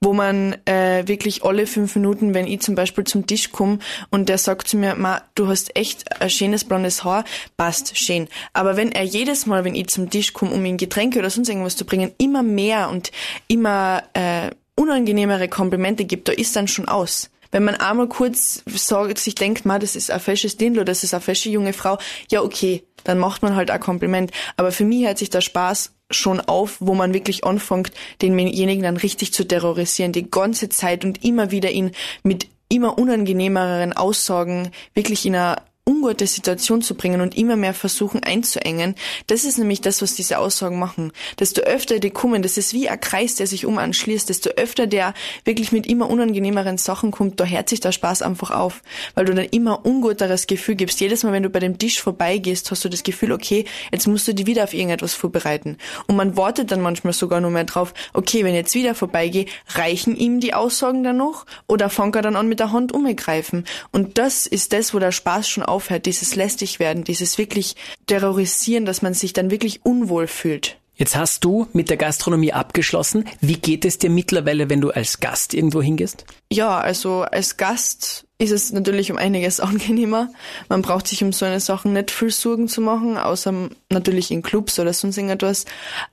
Wo 0.00 0.12
man 0.12 0.56
äh, 0.64 1.06
wirklich 1.06 1.44
alle 1.44 1.66
fünf 1.66 1.94
Minuten, 1.96 2.34
wenn 2.34 2.46
ich 2.46 2.60
zum 2.60 2.74
Beispiel 2.74 3.04
zum 3.04 3.26
Tisch 3.26 3.52
komme 3.52 3.78
und 4.10 4.28
der 4.28 4.38
sagt 4.38 4.68
zu 4.68 4.76
mir, 4.76 4.94
Ma, 4.94 5.22
du 5.34 5.48
hast 5.48 5.76
echt 5.76 6.20
ein 6.20 6.30
schönes 6.30 6.64
blondes 6.64 7.04
Haar, 7.04 7.24
passt, 7.56 7.96
schön. 7.96 8.28
Aber 8.52 8.76
wenn 8.76 8.92
er 8.92 9.04
jedes 9.04 9.46
Mal, 9.46 9.64
wenn 9.64 9.74
ich 9.74 9.88
zum 9.88 10.10
Tisch 10.10 10.32
komme, 10.32 10.52
um 10.52 10.64
ihm 10.64 10.76
Getränke 10.76 11.18
oder 11.18 11.30
sonst 11.30 11.48
irgendwas 11.48 11.76
zu 11.76 11.84
bringen, 11.84 12.12
immer 12.18 12.42
mehr 12.42 12.88
und 12.90 13.10
immer 13.48 14.02
äh, 14.14 14.50
unangenehmere 14.76 15.48
Komplimente 15.48 16.04
gibt, 16.04 16.28
da 16.28 16.32
ist 16.32 16.56
dann 16.56 16.68
schon 16.68 16.88
aus 16.88 17.30
wenn 17.54 17.62
man 17.62 17.76
einmal 17.76 18.08
kurz 18.08 18.64
sagt, 18.66 19.18
sich 19.18 19.36
denkt, 19.36 19.64
ma, 19.64 19.78
das 19.78 19.94
ist 19.94 20.10
ein 20.10 20.18
fesches 20.18 20.56
Dindlo, 20.56 20.82
das 20.82 21.04
ist 21.04 21.14
eine 21.14 21.20
fesche 21.20 21.50
junge 21.50 21.72
Frau, 21.72 21.98
ja 22.28 22.42
okay, 22.42 22.82
dann 23.04 23.16
macht 23.16 23.42
man 23.42 23.54
halt 23.54 23.70
ein 23.70 23.78
Kompliment. 23.78 24.32
Aber 24.56 24.72
für 24.72 24.84
mich 24.84 25.06
hört 25.06 25.18
sich 25.18 25.30
der 25.30 25.40
Spaß 25.40 25.92
schon 26.10 26.40
auf, 26.40 26.78
wo 26.80 26.94
man 26.94 27.14
wirklich 27.14 27.44
anfängt, 27.44 27.92
denjenigen 28.20 28.82
dann 28.82 28.96
richtig 28.96 29.32
zu 29.32 29.46
terrorisieren, 29.46 30.10
die 30.10 30.28
ganze 30.28 30.68
Zeit 30.68 31.04
und 31.04 31.24
immer 31.24 31.52
wieder 31.52 31.70
ihn 31.70 31.92
mit 32.24 32.48
immer 32.68 32.98
unangenehmeren 32.98 33.92
Aussagen 33.92 34.72
wirklich 34.94 35.24
in 35.24 35.36
einer 35.36 35.62
ungute 35.86 36.26
Situation 36.26 36.80
zu 36.80 36.94
bringen 36.94 37.20
und 37.20 37.36
immer 37.36 37.56
mehr 37.56 37.74
versuchen 37.74 38.22
einzuengen. 38.22 38.94
Das 39.26 39.44
ist 39.44 39.58
nämlich 39.58 39.82
das, 39.82 40.00
was 40.00 40.14
diese 40.14 40.38
Aussagen 40.38 40.78
machen. 40.78 41.12
Desto 41.38 41.60
öfter 41.60 41.98
die 41.98 42.08
kommen, 42.08 42.42
das 42.42 42.56
ist 42.56 42.72
wie 42.72 42.88
ein 42.88 43.00
Kreis, 43.00 43.34
der 43.34 43.46
sich 43.46 43.66
um 43.66 43.76
anschließt, 43.76 44.30
desto 44.30 44.50
öfter 44.50 44.86
der 44.86 45.12
wirklich 45.44 45.72
mit 45.72 45.86
immer 45.86 46.08
unangenehmeren 46.08 46.78
Sachen 46.78 47.10
kommt, 47.10 47.38
da 47.38 47.44
hört 47.44 47.68
sich 47.68 47.80
der 47.80 47.92
Spaß 47.92 48.22
einfach 48.22 48.50
auf, 48.50 48.82
weil 49.14 49.26
du 49.26 49.34
dann 49.34 49.44
immer 49.44 49.84
unguteres 49.84 50.46
Gefühl 50.46 50.74
gibst. 50.76 51.00
Jedes 51.00 51.22
Mal, 51.22 51.32
wenn 51.32 51.42
du 51.42 51.50
bei 51.50 51.60
dem 51.60 51.76
Tisch 51.76 52.00
vorbeigehst, 52.00 52.70
hast 52.70 52.84
du 52.84 52.88
das 52.88 53.02
Gefühl, 53.02 53.32
okay, 53.32 53.66
jetzt 53.92 54.06
musst 54.06 54.26
du 54.26 54.34
dich 54.34 54.46
wieder 54.46 54.64
auf 54.64 54.72
irgendetwas 54.72 55.12
vorbereiten. 55.12 55.76
Und 56.06 56.16
man 56.16 56.34
wartet 56.36 56.70
dann 56.70 56.80
manchmal 56.80 57.12
sogar 57.12 57.42
nur 57.42 57.50
mehr 57.50 57.64
drauf, 57.64 57.92
okay, 58.14 58.42
wenn 58.42 58.54
jetzt 58.54 58.74
wieder 58.74 58.94
vorbeigehe, 58.94 59.46
reichen 59.74 60.16
ihm 60.16 60.40
die 60.40 60.54
Aussagen 60.54 61.04
dann 61.04 61.18
noch 61.18 61.44
oder 61.66 61.90
fängt 61.90 62.16
er 62.16 62.22
dann 62.22 62.36
an 62.36 62.48
mit 62.48 62.60
der 62.60 62.72
Hand 62.72 62.92
umgreifen. 62.92 63.66
Und 63.92 64.16
das 64.16 64.46
ist 64.46 64.72
das, 64.72 64.94
wo 64.94 64.98
der 64.98 65.12
Spaß 65.12 65.46
schon 65.46 65.73
aufhört, 65.74 66.06
dieses 66.06 66.36
lästig 66.36 66.78
werden, 66.78 67.02
dieses 67.04 67.36
wirklich 67.36 67.74
terrorisieren, 68.06 68.86
dass 68.86 69.02
man 69.02 69.12
sich 69.12 69.32
dann 69.32 69.50
wirklich 69.50 69.84
unwohl 69.84 70.28
fühlt. 70.28 70.78
Jetzt 70.96 71.16
hast 71.16 71.42
du 71.42 71.66
mit 71.72 71.90
der 71.90 71.96
Gastronomie 71.96 72.52
abgeschlossen. 72.52 73.24
Wie 73.40 73.56
geht 73.56 73.84
es 73.84 73.98
dir 73.98 74.10
mittlerweile, 74.10 74.70
wenn 74.70 74.80
du 74.80 74.90
als 74.90 75.18
Gast 75.18 75.52
irgendwo 75.52 75.82
hingehst? 75.82 76.24
Ja, 76.52 76.78
also 76.78 77.22
als 77.22 77.56
Gast 77.56 78.26
ist 78.38 78.52
es 78.52 78.72
natürlich 78.72 79.10
um 79.10 79.18
einiges 79.18 79.58
angenehmer. 79.60 80.30
Man 80.68 80.82
braucht 80.82 81.08
sich 81.08 81.24
um 81.24 81.32
so 81.32 81.44
eine 81.46 81.58
Sache 81.58 81.88
nicht 81.88 82.12
viel 82.12 82.30
Sorgen 82.30 82.68
zu 82.68 82.80
machen, 82.80 83.18
außer 83.18 83.52
natürlich 83.90 84.30
in 84.30 84.42
Clubs 84.42 84.78
oder 84.78 84.92
sonst 84.92 85.16
irgendetwas. 85.16 85.64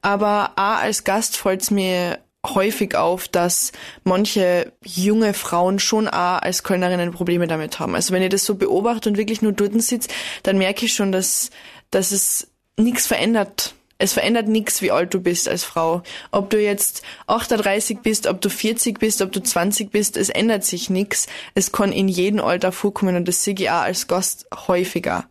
Aber 0.02 0.54
auch 0.56 0.82
als 0.82 1.04
Gast 1.04 1.38
fällt 1.38 1.62
es 1.62 1.70
mir 1.70 2.18
häufig 2.46 2.96
auf, 2.96 3.28
dass 3.28 3.72
manche 4.04 4.72
junge 4.84 5.34
Frauen 5.34 5.80
schon 5.80 6.08
auch 6.08 6.42
als 6.42 6.64
Kölnerinnen 6.64 7.12
Probleme 7.12 7.48
damit 7.48 7.80
haben. 7.80 7.96
Also 7.96 8.14
wenn 8.14 8.24
ich 8.24 8.30
das 8.30 8.46
so 8.46 8.56
beobachte 8.56 9.10
und 9.10 9.18
wirklich 9.18 9.42
nur 9.42 9.52
dort 9.52 9.80
sitze, 9.82 10.10
dann 10.44 10.58
merke 10.58 10.86
ich 10.86 10.94
schon, 10.94 11.12
dass, 11.12 11.52
dass 11.92 12.12
es 12.12 12.48
nichts 12.78 13.08
verändert. 13.08 13.76
Es 14.00 14.14
verändert 14.14 14.48
nichts, 14.48 14.82
wie 14.82 14.90
alt 14.90 15.14
du 15.14 15.22
bist 15.22 15.48
als 15.48 15.64
Frau. 15.64 16.02
Ob 16.32 16.50
du 16.50 16.60
jetzt 16.60 17.04
38 17.28 18.00
bist, 18.00 18.26
ob 18.26 18.42
du 18.42 18.50
40 18.50 18.98
bist, 18.98 19.22
ob 19.22 19.32
du 19.32 19.44
20 19.44 19.92
bist, 19.92 20.18
es 20.18 20.30
ändert 20.30 20.64
sich 20.64 20.90
nichts. 20.90 21.28
Es 21.54 21.72
kann 21.72 21.92
in 21.92 22.08
jedem 22.08 22.40
Alter 22.40 22.72
vorkommen 22.72 23.16
und 23.16 23.28
das 23.28 23.44
sehe 23.44 23.54
ich 23.54 23.70
auch 23.70 23.84
als 23.84 24.08
Gast 24.08 24.48
häufiger. 24.68 25.28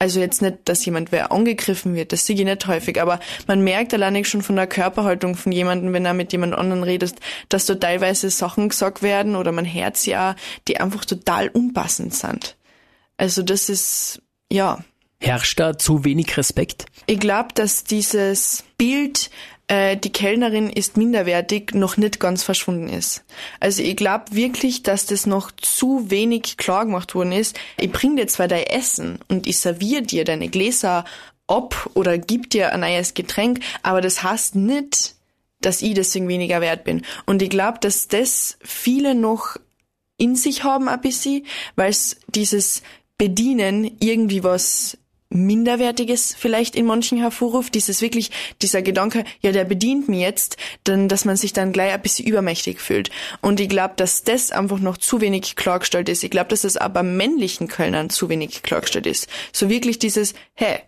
Also 0.00 0.20
jetzt 0.20 0.42
nicht, 0.42 0.58
dass 0.66 0.84
jemand 0.84 1.10
wer 1.10 1.32
angegriffen 1.32 1.96
wird, 1.96 2.12
das 2.12 2.24
sehe 2.24 2.36
ich 2.36 2.44
nicht 2.44 2.66
häufig, 2.68 3.00
aber 3.00 3.18
man 3.48 3.62
merkt 3.64 3.92
alleine 3.92 4.24
schon 4.24 4.42
von 4.42 4.54
der 4.54 4.68
Körperhaltung 4.68 5.34
von 5.34 5.50
jemandem, 5.50 5.92
wenn 5.92 6.04
er 6.04 6.14
mit 6.14 6.30
jemand 6.30 6.54
anderen 6.54 6.84
redet, 6.84 7.16
dass 7.48 7.66
da 7.66 7.74
teilweise 7.74 8.30
Sachen 8.30 8.68
gesagt 8.68 9.02
werden 9.02 9.34
oder 9.34 9.50
man 9.50 9.64
hört 9.64 9.96
sie 9.96 10.16
auch, 10.16 10.34
die 10.68 10.78
einfach 10.78 11.04
total 11.04 11.48
unpassend 11.48 12.14
sind. 12.14 12.56
Also 13.16 13.42
das 13.42 13.68
ist, 13.68 14.22
ja. 14.52 14.84
Herrscht 15.20 15.58
da 15.58 15.76
zu 15.76 16.04
wenig 16.04 16.36
Respekt? 16.36 16.86
Ich 17.06 17.18
glaube, 17.18 17.48
dass 17.54 17.82
dieses 17.82 18.62
Bild 18.76 19.30
äh, 19.68 19.96
die 19.96 20.10
Kellnerin 20.10 20.70
ist 20.70 20.96
minderwertig 20.96 21.74
noch 21.74 21.96
nicht 21.96 22.18
ganz 22.18 22.42
verschwunden 22.42 22.88
ist. 22.88 23.24
Also 23.60 23.82
ich 23.82 23.96
glaube 23.96 24.24
wirklich, 24.30 24.82
dass 24.82 25.06
das 25.06 25.26
noch 25.26 25.50
zu 25.52 26.10
wenig 26.10 26.56
klar 26.56 26.86
gemacht 26.86 27.14
worden 27.14 27.32
ist. 27.32 27.58
Ich 27.78 27.92
bring 27.92 28.16
dir 28.16 28.26
zwar 28.26 28.48
dein 28.48 28.64
Essen 28.64 29.18
und 29.28 29.46
ich 29.46 29.58
serviere 29.58 30.02
dir 30.02 30.24
deine 30.24 30.48
Gläser 30.48 31.04
ab 31.46 31.90
oder 31.94 32.18
gib 32.18 32.50
dir 32.50 32.72
ein 32.72 32.80
neues 32.80 33.14
Getränk, 33.14 33.60
aber 33.82 34.00
das 34.00 34.22
heißt 34.22 34.54
nicht, 34.54 35.14
dass 35.60 35.82
ich 35.82 35.94
deswegen 35.94 36.28
weniger 36.28 36.60
wert 36.60 36.84
bin. 36.84 37.02
Und 37.26 37.42
ich 37.42 37.50
glaube, 37.50 37.78
dass 37.80 38.08
das 38.08 38.58
viele 38.60 39.14
noch 39.14 39.56
in 40.16 40.34
sich 40.34 40.64
haben 40.64 40.88
ein 40.88 41.00
bisschen, 41.00 41.46
weil 41.76 41.90
es 41.90 42.16
dieses 42.28 42.82
Bedienen 43.18 43.96
irgendwie 44.00 44.44
was 44.44 44.98
Minderwertiges 45.30 46.34
vielleicht 46.38 46.74
in 46.74 46.86
manchen 46.86 47.18
hervorruft, 47.18 47.74
dieses 47.74 48.00
wirklich, 48.00 48.30
dieser 48.62 48.80
Gedanke, 48.80 49.24
ja, 49.40 49.52
der 49.52 49.64
bedient 49.64 50.08
mir 50.08 50.20
jetzt, 50.20 50.56
dann, 50.84 51.08
dass 51.08 51.24
man 51.24 51.36
sich 51.36 51.52
dann 51.52 51.72
gleich 51.72 51.92
ein 51.92 52.00
bisschen 52.00 52.26
übermächtig 52.26 52.80
fühlt. 52.80 53.10
Und 53.42 53.60
ich 53.60 53.68
glaube, 53.68 53.94
dass 53.96 54.24
das 54.24 54.52
einfach 54.52 54.78
noch 54.78 54.96
zu 54.96 55.20
wenig 55.20 55.56
klargestellt 55.56 56.08
ist. 56.08 56.24
Ich 56.24 56.30
glaube, 56.30 56.48
dass 56.48 56.62
das 56.62 56.76
aber 56.78 57.02
männlichen 57.02 57.68
Kölnern 57.68 58.08
zu 58.08 58.28
wenig 58.28 58.62
klargestellt 58.62 59.06
ist. 59.06 59.28
So 59.52 59.68
wirklich 59.68 59.98
dieses, 59.98 60.32
hey, 60.54 60.78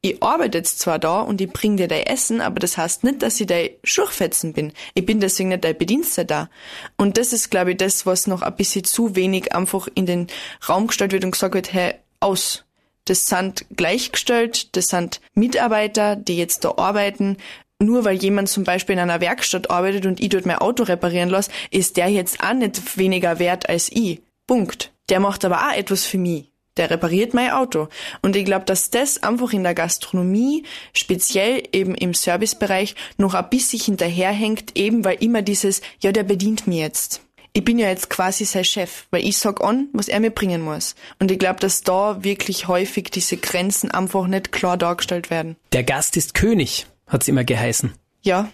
ich 0.00 0.22
arbeite 0.22 0.58
jetzt 0.58 0.78
zwar 0.78 0.98
da 0.98 1.20
und 1.20 1.40
ich 1.40 1.50
bring 1.50 1.76
dir 1.76 1.88
dein 1.88 2.04
Essen, 2.04 2.40
aber 2.40 2.60
das 2.60 2.76
heißt 2.76 3.02
nicht, 3.04 3.22
dass 3.22 3.40
ich 3.40 3.46
dein 3.46 3.70
Schurchfetzen 3.82 4.52
bin. 4.52 4.72
Ich 4.94 5.06
bin 5.06 5.20
deswegen 5.20 5.48
nicht 5.48 5.64
dein 5.64 5.76
Bedienster 5.76 6.24
da. 6.24 6.48
Und 6.96 7.18
das 7.18 7.32
ist, 7.32 7.50
glaube 7.50 7.72
ich, 7.72 7.76
das, 7.76 8.06
was 8.06 8.26
noch 8.26 8.42
ein 8.42 8.54
bisschen 8.56 8.84
zu 8.84 9.16
wenig 9.16 9.54
einfach 9.54 9.88
in 9.94 10.06
den 10.06 10.26
Raum 10.68 10.88
gestellt 10.88 11.12
wird 11.12 11.24
und 11.24 11.32
gesagt 11.32 11.54
wird, 11.54 11.72
hey, 11.72 11.94
aus 12.20 12.65
das 13.06 13.26
sind 13.26 13.64
gleichgestellt, 13.74 14.76
das 14.76 14.86
sind 14.86 15.20
Mitarbeiter, 15.34 16.16
die 16.16 16.36
jetzt 16.36 16.64
da 16.64 16.74
arbeiten. 16.76 17.38
Nur 17.78 18.04
weil 18.04 18.16
jemand 18.16 18.48
zum 18.48 18.64
Beispiel 18.64 18.94
in 18.94 19.00
einer 19.00 19.20
Werkstatt 19.20 19.70
arbeitet 19.70 20.06
und 20.06 20.20
ich 20.20 20.30
dort 20.30 20.46
mein 20.46 20.58
Auto 20.58 20.82
reparieren 20.84 21.28
lasse, 21.28 21.50
ist 21.70 21.96
der 21.96 22.08
jetzt 22.08 22.42
auch 22.42 22.54
nicht 22.54 22.96
weniger 22.96 23.38
wert 23.38 23.68
als 23.68 23.90
ich. 23.92 24.20
Punkt. 24.46 24.92
Der 25.08 25.20
macht 25.20 25.44
aber 25.44 25.68
auch 25.68 25.76
etwas 25.76 26.04
für 26.04 26.18
mich. 26.18 26.50
der 26.76 26.90
repariert 26.90 27.32
mein 27.32 27.52
Auto. 27.52 27.88
Und 28.22 28.36
ich 28.36 28.44
glaube, 28.44 28.66
dass 28.66 28.90
das 28.90 29.22
einfach 29.22 29.52
in 29.52 29.62
der 29.62 29.74
Gastronomie, 29.74 30.64
speziell 30.92 31.62
eben 31.72 31.94
im 31.94 32.12
Servicebereich, 32.12 32.94
noch 33.16 33.34
ein 33.34 33.48
bisschen 33.48 33.80
hinterherhängt, 33.80 34.76
eben 34.76 35.04
weil 35.04 35.22
immer 35.22 35.42
dieses, 35.42 35.80
ja, 36.00 36.12
der 36.12 36.24
bedient 36.24 36.66
mir 36.66 36.82
jetzt. 36.82 37.22
Ich 37.56 37.64
bin 37.64 37.78
ja 37.78 37.88
jetzt 37.88 38.10
quasi 38.10 38.44
sein 38.44 38.66
Chef, 38.66 39.06
weil 39.10 39.26
ich 39.26 39.38
sag 39.38 39.62
an, 39.64 39.88
was 39.94 40.08
er 40.08 40.20
mir 40.20 40.30
bringen 40.30 40.60
muss. 40.60 40.94
Und 41.18 41.30
ich 41.30 41.38
glaube, 41.38 41.58
dass 41.58 41.80
da 41.80 42.22
wirklich 42.22 42.68
häufig 42.68 43.04
diese 43.10 43.38
Grenzen 43.38 43.90
einfach 43.90 44.26
nicht 44.26 44.52
klar 44.52 44.76
dargestellt 44.76 45.30
werden. 45.30 45.56
Der 45.72 45.82
Gast 45.82 46.18
ist 46.18 46.34
König, 46.34 46.84
hat's 47.06 47.28
immer 47.28 47.44
geheißen. 47.44 47.94
Ja, 48.20 48.50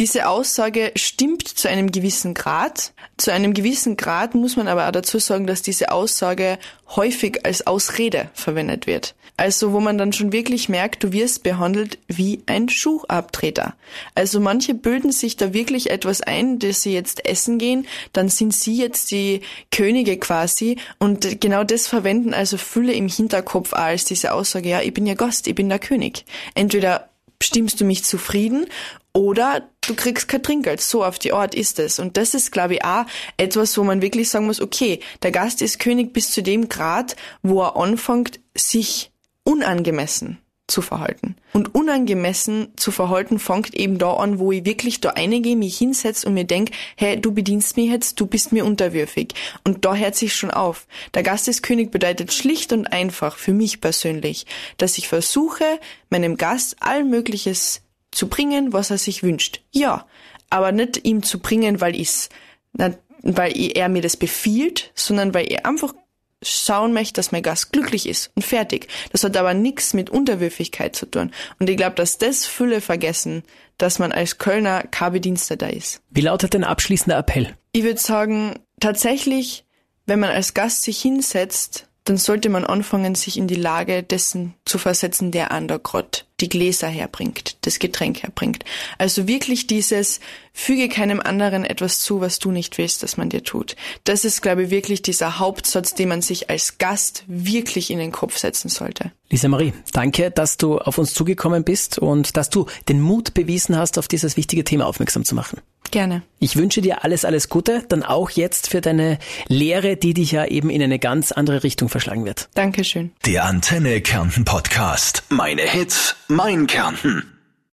diese 0.00 0.28
Aussage 0.28 0.92
stimmt 0.96 1.46
zu 1.46 1.68
einem 1.68 1.92
gewissen 1.92 2.34
Grad. 2.34 2.92
Zu 3.18 3.32
einem 3.32 3.54
gewissen 3.54 3.96
Grad 3.96 4.34
muss 4.34 4.56
man 4.56 4.68
aber 4.68 4.88
auch 4.88 4.92
dazu 4.92 5.18
sagen, 5.18 5.46
dass 5.46 5.62
diese 5.62 5.92
Aussage 5.92 6.58
häufig 6.96 7.44
als 7.44 7.66
Ausrede 7.66 8.30
verwendet 8.34 8.86
wird. 8.86 9.14
Also 9.36 9.72
wo 9.72 9.80
man 9.80 9.96
dann 9.96 10.12
schon 10.12 10.32
wirklich 10.32 10.68
merkt, 10.68 11.02
du 11.04 11.12
wirst 11.12 11.42
behandelt 11.42 11.98
wie 12.06 12.42
ein 12.46 12.68
Schuhabtreter. 12.68 13.74
Also 14.14 14.40
manche 14.40 14.74
bilden 14.74 15.10
sich 15.10 15.36
da 15.36 15.54
wirklich 15.54 15.90
etwas 15.90 16.20
ein, 16.20 16.58
dass 16.58 16.82
sie 16.82 16.92
jetzt 16.92 17.24
essen 17.26 17.58
gehen, 17.58 17.86
dann 18.12 18.28
sind 18.28 18.52
sie 18.54 18.76
jetzt 18.76 19.10
die 19.10 19.40
Könige 19.70 20.18
quasi 20.18 20.76
und 20.98 21.40
genau 21.40 21.64
das 21.64 21.86
verwenden 21.86 22.34
also 22.34 22.58
Fülle 22.58 22.92
im 22.92 23.08
Hinterkopf 23.08 23.72
als 23.72 24.04
diese 24.04 24.32
Aussage, 24.32 24.68
ja, 24.68 24.82
ich 24.82 24.92
bin 24.92 25.06
ja 25.06 25.14
Gast, 25.14 25.46
ich 25.46 25.54
bin 25.54 25.68
der 25.70 25.78
König. 25.78 26.24
Entweder 26.54 27.08
stimmst 27.42 27.80
du 27.80 27.84
mich 27.84 28.04
zufrieden 28.04 28.66
oder 29.12 29.68
du 29.86 29.94
kriegst 29.94 30.28
kein 30.28 30.42
Trinkgeld. 30.42 30.80
So 30.80 31.04
auf 31.04 31.18
die 31.18 31.32
Art 31.32 31.54
ist 31.54 31.78
es. 31.78 31.98
Und 31.98 32.16
das 32.16 32.34
ist, 32.34 32.50
glaube 32.50 32.74
ich, 32.74 32.84
auch 32.84 33.04
etwas, 33.36 33.76
wo 33.76 33.84
man 33.84 34.02
wirklich 34.02 34.30
sagen 34.30 34.46
muss, 34.46 34.60
okay, 34.60 35.00
der 35.22 35.32
Gast 35.32 35.62
ist 35.62 35.78
König 35.78 36.12
bis 36.12 36.30
zu 36.30 36.42
dem 36.42 36.68
Grad, 36.68 37.16
wo 37.42 37.62
er 37.62 37.76
anfängt, 37.76 38.40
sich 38.54 39.12
unangemessen 39.44 40.38
zu 40.72 40.82
verhalten. 40.82 41.36
Und 41.52 41.74
unangemessen 41.74 42.72
zu 42.76 42.90
verhalten 42.90 43.38
fängt 43.38 43.74
eben 43.74 43.98
da 43.98 44.14
an, 44.14 44.38
wo 44.38 44.50
ich 44.50 44.64
wirklich 44.64 45.00
da 45.00 45.10
einige 45.10 45.54
mich 45.54 45.76
hinsetze 45.76 46.26
und 46.26 46.34
mir 46.34 46.44
denk, 46.44 46.70
hey, 46.96 47.20
du 47.20 47.32
bedienst 47.32 47.76
mich 47.76 47.90
jetzt, 47.90 48.18
du 48.18 48.26
bist 48.26 48.52
mir 48.52 48.64
unterwürfig. 48.64 49.34
Und 49.64 49.84
da 49.84 49.94
hört 49.94 50.16
sich 50.16 50.34
schon 50.34 50.50
auf. 50.50 50.86
Der 51.14 51.22
Gast 51.22 51.46
ist 51.46 51.62
König 51.62 51.90
bedeutet 51.90 52.32
schlicht 52.32 52.72
und 52.72 52.86
einfach 52.86 53.36
für 53.36 53.52
mich 53.52 53.80
persönlich, 53.80 54.46
dass 54.78 54.98
ich 54.98 55.08
versuche, 55.08 55.78
meinem 56.08 56.36
Gast 56.36 56.76
all 56.80 57.04
Mögliches 57.04 57.82
zu 58.10 58.28
bringen, 58.28 58.72
was 58.72 58.90
er 58.90 58.98
sich 58.98 59.22
wünscht. 59.22 59.60
Ja, 59.70 60.06
aber 60.48 60.72
nicht 60.72 61.04
ihm 61.04 61.22
zu 61.22 61.38
bringen, 61.38 61.80
weil 61.80 61.94
ich's, 61.94 62.30
weil 62.72 63.52
er 63.76 63.88
mir 63.88 64.02
das 64.02 64.16
befiehlt, 64.16 64.90
sondern 64.94 65.34
weil 65.34 65.50
er 65.52 65.66
einfach 65.66 65.94
schauen 66.42 66.92
möchte, 66.92 67.14
dass 67.14 67.32
mein 67.32 67.42
Gast 67.42 67.72
glücklich 67.72 68.08
ist 68.08 68.30
und 68.34 68.44
fertig. 68.44 68.88
Das 69.10 69.24
hat 69.24 69.36
aber 69.36 69.54
nichts 69.54 69.94
mit 69.94 70.10
Unterwürfigkeit 70.10 70.94
zu 70.96 71.06
tun. 71.06 71.32
Und 71.58 71.70
ich 71.70 71.76
glaube, 71.76 71.96
dass 71.96 72.18
das 72.18 72.46
Fülle 72.46 72.80
vergessen, 72.80 73.42
dass 73.78 73.98
man 73.98 74.12
als 74.12 74.38
Kölner 74.38 74.84
KB-Dienster 74.90 75.56
da 75.56 75.66
ist. 75.66 76.02
Wie 76.10 76.20
lautet 76.20 76.54
dein 76.54 76.64
abschließender 76.64 77.18
Appell? 77.18 77.54
Ich 77.72 77.82
würde 77.82 78.00
sagen, 78.00 78.60
tatsächlich, 78.80 79.64
wenn 80.06 80.20
man 80.20 80.30
als 80.30 80.54
Gast 80.54 80.82
sich 80.82 81.00
hinsetzt 81.00 81.88
dann 82.04 82.16
sollte 82.16 82.48
man 82.48 82.64
anfangen, 82.64 83.14
sich 83.14 83.36
in 83.36 83.46
die 83.46 83.54
Lage 83.54 84.02
dessen 84.02 84.54
zu 84.64 84.78
versetzen, 84.78 85.30
der 85.30 85.52
an 85.52 85.68
der 85.68 85.78
Grott 85.78 86.26
die 86.42 86.48
Gläser 86.48 86.88
herbringt, 86.88 87.56
das 87.62 87.78
Getränk 87.78 88.22
herbringt. 88.22 88.64
Also 88.98 89.26
wirklich 89.26 89.66
dieses, 89.66 90.20
füge 90.52 90.88
keinem 90.88 91.20
anderen 91.20 91.64
etwas 91.64 92.00
zu, 92.00 92.20
was 92.20 92.38
du 92.38 92.50
nicht 92.50 92.76
willst, 92.76 93.02
dass 93.02 93.16
man 93.16 93.30
dir 93.30 93.42
tut. 93.42 93.76
Das 94.04 94.24
ist, 94.24 94.42
glaube 94.42 94.64
ich, 94.64 94.70
wirklich 94.70 95.00
dieser 95.02 95.38
Hauptsatz, 95.38 95.94
den 95.94 96.08
man 96.08 96.20
sich 96.20 96.50
als 96.50 96.78
Gast 96.78 97.24
wirklich 97.26 97.90
in 97.90 97.98
den 97.98 98.12
Kopf 98.12 98.36
setzen 98.36 98.68
sollte. 98.68 99.12
Lisa 99.30 99.48
Marie, 99.48 99.72
danke, 99.92 100.30
dass 100.30 100.58
du 100.58 100.78
auf 100.78 100.98
uns 100.98 101.14
zugekommen 101.14 101.64
bist 101.64 101.98
und 101.98 102.36
dass 102.36 102.50
du 102.50 102.66
den 102.88 103.00
Mut 103.00 103.32
bewiesen 103.32 103.78
hast, 103.78 103.98
auf 103.98 104.08
dieses 104.08 104.36
wichtige 104.36 104.64
Thema 104.64 104.86
aufmerksam 104.86 105.24
zu 105.24 105.34
machen. 105.34 105.60
Gerne. 105.90 106.22
Ich 106.38 106.56
wünsche 106.56 106.80
dir 106.80 107.04
alles, 107.04 107.24
alles 107.24 107.50
Gute, 107.50 107.84
dann 107.88 108.02
auch 108.02 108.30
jetzt 108.30 108.68
für 108.68 108.80
deine 108.80 109.18
Lehre, 109.48 109.96
die 109.96 110.14
dich 110.14 110.32
ja 110.32 110.46
eben 110.46 110.70
in 110.70 110.82
eine 110.82 110.98
ganz 110.98 111.32
andere 111.32 111.62
Richtung 111.62 111.90
verschlagen 111.90 112.24
wird. 112.24 112.48
Dankeschön. 112.54 113.12
Der 113.26 113.44
Antenne 113.44 114.00
Kärnten 114.00 114.44
Podcast. 114.44 115.22
Meine 115.28 115.62
Hits, 115.62 116.16
mein 116.34 116.66
Kärnten. 116.66 117.41